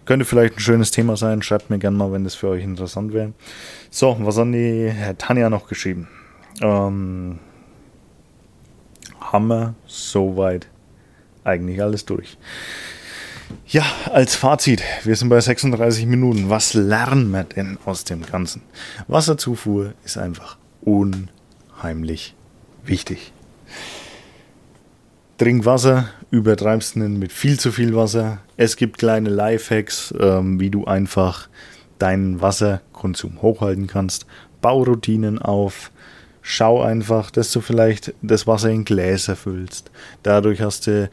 Könnte 0.06 0.26
vielleicht 0.26 0.58
ein 0.58 0.60
schönes 0.60 0.92
Thema 0.92 1.18
sein. 1.18 1.42
Schreibt 1.42 1.70
mir 1.70 1.80
gerne 1.80 1.98
mal, 1.98 2.12
wenn 2.12 2.24
das 2.24 2.36
für 2.36 2.50
euch 2.50 2.64
interessant 2.64 3.14
wäre. 3.14 3.34
So, 3.90 4.16
was 4.22 4.38
hat 4.38 4.48
die 4.48 4.94
Tanja 5.18 5.50
noch 5.50 5.68
geschrieben? 5.68 6.08
Ähm, 6.62 7.40
haben 9.20 9.48
wir 9.48 9.76
soweit 9.88 10.68
eigentlich 11.44 11.82
alles 11.82 12.06
durch. 12.06 12.38
Ja, 13.68 13.84
als 14.12 14.36
Fazit, 14.36 14.84
wir 15.04 15.16
sind 15.16 15.30
bei 15.30 15.40
36 15.40 16.06
Minuten. 16.06 16.50
Was 16.50 16.74
lernen 16.74 17.32
wir 17.32 17.44
denn 17.44 17.78
aus 17.86 18.04
dem 18.04 18.26
Ganzen? 18.26 18.62
Wasserzufuhr 19.08 19.94
ist 20.04 20.18
einfach 20.18 20.58
unheimlich 20.82 22.36
wichtig. 22.84 23.34
Trink 25.38 25.66
Wasser, 25.66 26.10
übertreibst 26.32 26.96
nicht 26.96 27.20
mit 27.20 27.34
viel 27.34 27.60
zu 27.60 27.72
viel 27.72 27.96
Wasser. 27.96 28.40
Es 28.56 28.78
gibt 28.78 29.00
kleine 29.00 29.30
Lifehacks, 29.30 30.14
ähm, 30.20 30.60
wie 30.60 30.70
du 30.70 30.86
einfach 30.86 31.50
deinen 32.00 32.42
Wasserkonsum 32.42 33.42
hochhalten 33.42 33.88
kannst. 33.88 34.26
Bau 34.62 34.84
Routinen 34.84 35.40
auf. 35.40 35.92
Schau 36.42 36.82
einfach, 36.82 37.32
dass 37.32 37.52
du 37.52 37.60
vielleicht 37.60 38.14
das 38.22 38.48
Wasser 38.48 38.70
in 38.70 38.86
Gläser 38.86 39.36
füllst. 39.36 39.92
Dadurch 40.24 40.62
hast 40.62 40.88
du 40.88 41.10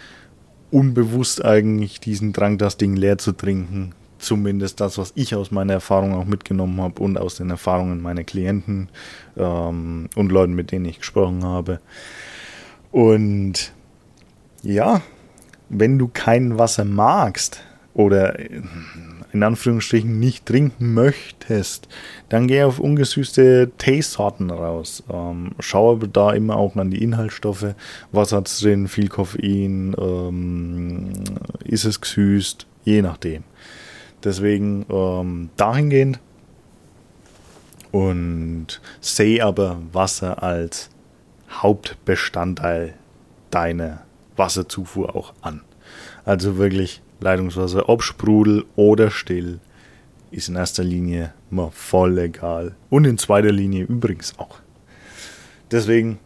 unbewusst 0.73 1.45
eigentlich 1.45 2.01
diesen 2.01 2.33
Drang, 2.33 2.59
das 2.59 2.77
Ding 2.77 2.97
leer 2.97 3.19
zu 3.19 3.33
trinken. 3.33 3.95
Zumindest 4.19 4.81
das, 4.81 4.99
was 4.99 5.13
ich 5.15 5.35
aus 5.35 5.51
meiner 5.51 5.75
Erfahrung 5.75 6.15
auch 6.15 6.25
mitgenommen 6.25 6.81
habe 6.81 7.03
und 7.03 7.19
aus 7.19 7.37
den 7.37 7.51
Erfahrungen 7.51 8.01
meiner 8.01 8.25
Klienten 8.25 8.89
ähm, 9.37 10.09
und 10.17 10.33
Leuten, 10.33 10.55
mit 10.55 10.73
denen 10.73 10.87
ich 10.87 11.01
gesprochen 11.01 11.45
habe. 11.45 11.81
Und 12.91 13.73
ja, 14.63 15.03
wenn 15.69 15.99
du 15.99 16.09
kein 16.09 16.59
Wasser 16.59 16.85
magst 16.85 17.63
oder 17.95 18.39
in 19.33 19.43
Anführungsstrichen 19.43 20.19
nicht 20.19 20.47
trinken 20.47 20.95
möchtest, 20.95 21.89
dann 22.29 22.47
geh 22.47 22.63
auf 22.63 22.79
ungesüßte 22.79 23.73
Teesorten 23.79 24.51
raus. 24.51 25.03
Ähm, 25.11 25.53
schau 25.59 25.93
aber 25.93 26.07
da 26.07 26.33
immer 26.33 26.57
auch 26.57 26.77
an 26.77 26.91
die 26.91 27.03
Inhaltsstoffe. 27.03 27.75
Was 28.13 28.33
hat 28.33 28.49
es 28.49 28.61
drin? 28.61 28.89
Viel 28.89 29.09
Koffein? 29.09 29.95
Ähm, 29.99 31.13
ist 31.65 31.85
es 31.85 32.01
gesüßt? 32.01 32.67
Je 32.85 33.01
nachdem. 33.01 33.45
Deswegen 34.23 34.87
ähm, 34.91 35.51
dahingehend 35.57 36.21
und 37.91 38.81
sehe 39.01 39.45
aber 39.45 39.79
Wasser 39.93 40.43
als 40.43 40.91
Hauptbestandteil 41.51 42.95
deiner 43.51 44.03
Wasserzufuhr 44.37 45.15
auch 45.15 45.35
an. 45.43 45.61
Also 46.25 46.57
wirklich 46.57 47.02
Leitungswasser, 47.23 47.89
ob 47.89 48.03
Sprudel 48.03 48.65
oder 48.77 49.11
still, 49.11 49.61
ist 50.31 50.49
in 50.49 50.57
erster 50.57 50.83
Linie 50.83 51.33
mal 51.51 51.71
voll 51.71 52.19
egal. 52.19 52.75
Und 52.91 53.05
in 53.05 53.19
zweiter 53.19 53.53
Linie 53.53 53.85
übrigens 53.85 54.39
auch. 54.39 54.59
Deswegen 55.71 56.19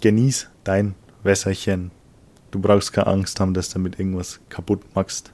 genieß 0.00 0.48
dein 0.64 0.94
Wässerchen. 1.22 1.90
Du 2.50 2.60
brauchst 2.60 2.92
keine 2.92 3.08
Angst 3.08 3.38
haben, 3.40 3.54
dass 3.54 3.68
du 3.68 3.74
damit 3.74 3.98
irgendwas 3.98 4.40
kaputt 4.48 4.82
machst. 4.94 5.32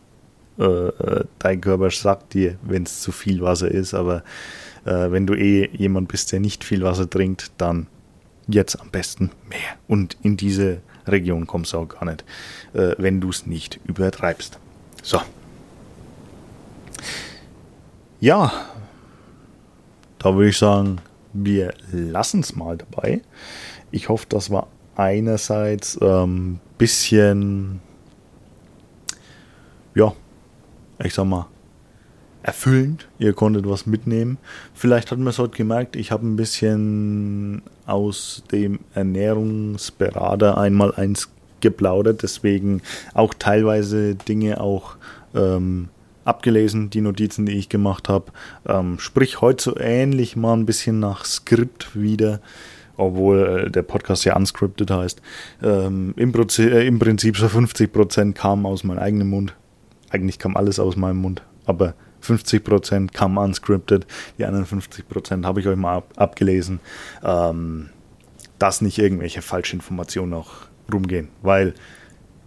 Äh, 0.58 0.64
äh, 0.64 1.24
dein 1.38 1.60
Körper 1.60 1.90
sagt 1.90 2.34
dir, 2.34 2.58
wenn 2.62 2.84
es 2.84 3.00
zu 3.00 3.12
viel 3.12 3.42
Wasser 3.42 3.70
ist, 3.70 3.94
aber 3.94 4.24
äh, 4.84 5.10
wenn 5.10 5.26
du 5.26 5.34
eh 5.34 5.68
jemand 5.72 6.08
bist, 6.08 6.32
der 6.32 6.40
nicht 6.40 6.64
viel 6.64 6.82
Wasser 6.82 7.08
trinkt, 7.08 7.52
dann 7.58 7.86
jetzt 8.48 8.80
am 8.80 8.90
besten 8.90 9.30
mehr. 9.48 9.76
Und 9.86 10.16
in 10.22 10.36
diese 10.36 10.80
Region 11.06 11.46
kommst 11.46 11.72
du 11.72 11.78
auch 11.78 11.88
gar 11.88 12.04
nicht, 12.04 12.24
äh, 12.72 12.94
wenn 12.98 13.20
du 13.20 13.30
es 13.30 13.46
nicht 13.46 13.80
übertreibst. 13.86 14.58
So. 15.06 15.20
Ja, 18.18 18.50
da 20.18 20.34
würde 20.34 20.48
ich 20.48 20.58
sagen, 20.58 21.00
wir 21.32 21.74
lassen 21.92 22.40
es 22.40 22.56
mal 22.56 22.76
dabei. 22.76 23.22
Ich 23.92 24.08
hoffe, 24.08 24.26
das 24.28 24.50
war 24.50 24.66
einerseits 24.96 25.96
ein 26.02 26.08
ähm, 26.08 26.60
bisschen, 26.76 27.80
ja, 29.94 30.12
ich 30.98 31.14
sag 31.14 31.26
mal, 31.26 31.46
erfüllend. 32.42 33.06
Ihr 33.20 33.32
konntet 33.32 33.68
was 33.68 33.86
mitnehmen. 33.86 34.38
Vielleicht 34.74 35.12
hat 35.12 35.18
man 35.18 35.28
es 35.28 35.38
heute 35.38 35.56
gemerkt, 35.56 35.94
ich 35.94 36.10
habe 36.10 36.26
ein 36.26 36.34
bisschen 36.34 37.62
aus 37.86 38.42
dem 38.50 38.80
Ernährungsberater 38.92 40.58
einmal 40.58 40.92
eins 40.96 41.30
geplaudert, 41.66 42.22
deswegen 42.22 42.82
auch 43.14 43.34
teilweise 43.34 44.14
Dinge 44.14 44.60
auch 44.60 44.96
ähm, 45.34 45.88
abgelesen, 46.24 46.90
die 46.90 47.00
Notizen, 47.00 47.46
die 47.46 47.58
ich 47.58 47.68
gemacht 47.68 48.08
habe. 48.08 48.26
Ähm, 48.66 48.98
sprich 48.98 49.40
heute 49.40 49.62
so 49.62 49.78
ähnlich 49.78 50.36
mal 50.36 50.54
ein 50.54 50.66
bisschen 50.66 51.00
nach 51.00 51.24
Skript 51.24 52.00
wieder, 52.00 52.40
obwohl 52.96 53.66
äh, 53.66 53.70
der 53.70 53.82
Podcast 53.82 54.24
ja 54.24 54.36
unscripted 54.36 54.90
heißt. 54.90 55.20
Ähm, 55.62 56.14
im, 56.16 56.32
äh, 56.34 56.86
Im 56.86 56.98
Prinzip 56.98 57.36
so 57.36 57.46
50% 57.46 58.32
kam 58.32 58.66
aus 58.66 58.84
meinem 58.84 58.98
eigenen 58.98 59.28
Mund. 59.28 59.54
Eigentlich 60.10 60.38
kam 60.38 60.56
alles 60.56 60.78
aus 60.78 60.96
meinem 60.96 61.18
Mund, 61.18 61.42
aber 61.64 61.94
50% 62.22 63.12
kam 63.12 63.36
unscripted, 63.38 64.06
die 64.38 64.44
anderen 64.44 64.66
50% 64.66 65.44
habe 65.44 65.60
ich 65.60 65.66
euch 65.66 65.76
mal 65.76 65.96
ab 65.96 66.12
abgelesen. 66.16 66.80
Ähm, 67.24 67.90
dass 68.58 68.80
nicht 68.80 68.98
irgendwelche 68.98 69.42
Falschinformationen 69.42 70.30
noch 70.30 70.66
rumgehen, 70.92 71.28
weil 71.42 71.74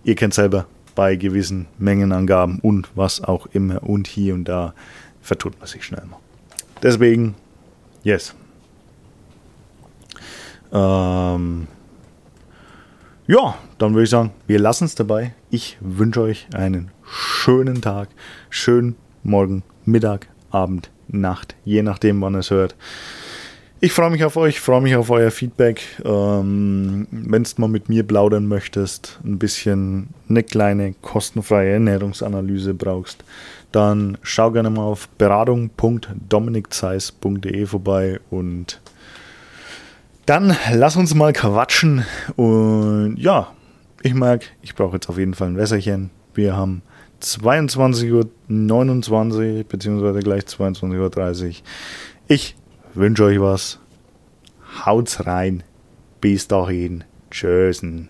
ihr 0.04 0.16
kennt 0.16 0.34
selber, 0.34 0.66
bei 0.96 1.16
gewissen 1.16 1.68
Mengenangaben 1.78 2.60
und 2.60 2.90
was 2.94 3.24
auch 3.24 3.46
immer 3.54 3.84
und 3.84 4.06
hier 4.08 4.34
und 4.34 4.46
da 4.46 4.74
vertut 5.22 5.58
man 5.60 5.68
sich 5.68 5.86
schnell 5.86 6.04
mal. 6.06 6.20
Deswegen, 6.84 7.36
yes. 8.04 8.36
Ähm, 10.74 11.68
ja, 13.28 13.56
dann 13.78 13.94
würde 13.94 14.04
ich 14.04 14.10
sagen, 14.10 14.32
wir 14.48 14.60
lassen 14.60 14.86
es 14.86 14.96
dabei. 14.96 15.34
Ich 15.50 15.78
wünsche 15.80 16.22
euch 16.22 16.48
einen 16.54 16.92
schönen 17.04 17.82
Tag, 17.82 18.10
schönen 18.50 18.96
Morgen, 19.24 19.64
Mittag, 19.86 20.28
Abend, 20.52 20.92
Nacht, 21.08 21.56
je 21.64 21.82
nachdem, 21.82 22.22
wann 22.22 22.36
es 22.36 22.52
hört. 22.52 22.76
Ich 23.82 23.94
freue 23.94 24.10
mich 24.10 24.26
auf 24.26 24.36
euch, 24.36 24.60
freue 24.60 24.82
mich 24.82 24.98
auf 24.98 25.10
euer 25.10 25.32
Feedback. 25.32 25.82
Ähm, 26.04 27.08
Wenn 27.12 27.44
du 27.44 27.50
mal 27.56 27.70
mit 27.70 27.88
mir 27.88 28.04
plaudern 28.04 28.46
möchtest, 28.46 29.22
ein 29.24 29.40
bisschen 29.40 30.10
eine 30.28 30.44
kleine 30.44 30.96
kostenfreie 31.02 31.76
Ernährungsanalyse 31.76 32.74
brauchst, 32.74 33.24
dann 33.72 34.18
schau 34.22 34.52
gerne 34.52 34.70
mal 34.70 34.84
auf 34.84 35.08
beratung.dominikzeiss.de 35.18 37.66
vorbei 37.68 38.20
und 38.30 38.82
dann 40.26 40.58
lass 40.74 40.98
uns 40.98 41.16
mal 41.16 41.32
quatschen. 41.32 42.04
Und 42.36 43.16
ja, 43.18 43.54
ich 44.04 44.14
merke, 44.14 44.48
ich 44.62 44.76
brauche 44.76 44.96
jetzt 44.96 45.08
auf 45.08 45.18
jeden 45.18 45.36
Fall 45.36 45.48
ein 45.48 45.56
Wässerchen. 45.56 46.10
Wir 46.34 46.58
haben 46.58 46.82
22.29 47.22 48.12
Uhr, 48.12 48.28
beziehungsweise 49.64 50.20
gleich 50.20 50.44
22.30 50.44 51.46
Uhr. 51.46 51.52
Ich 52.28 52.58
wünsche 52.94 53.24
euch 53.26 53.40
was. 53.40 53.80
Haut's 54.86 55.26
rein. 55.26 55.64
Bis 56.22 56.48
dahin. 56.48 57.04
Tschüssen. 57.32 58.10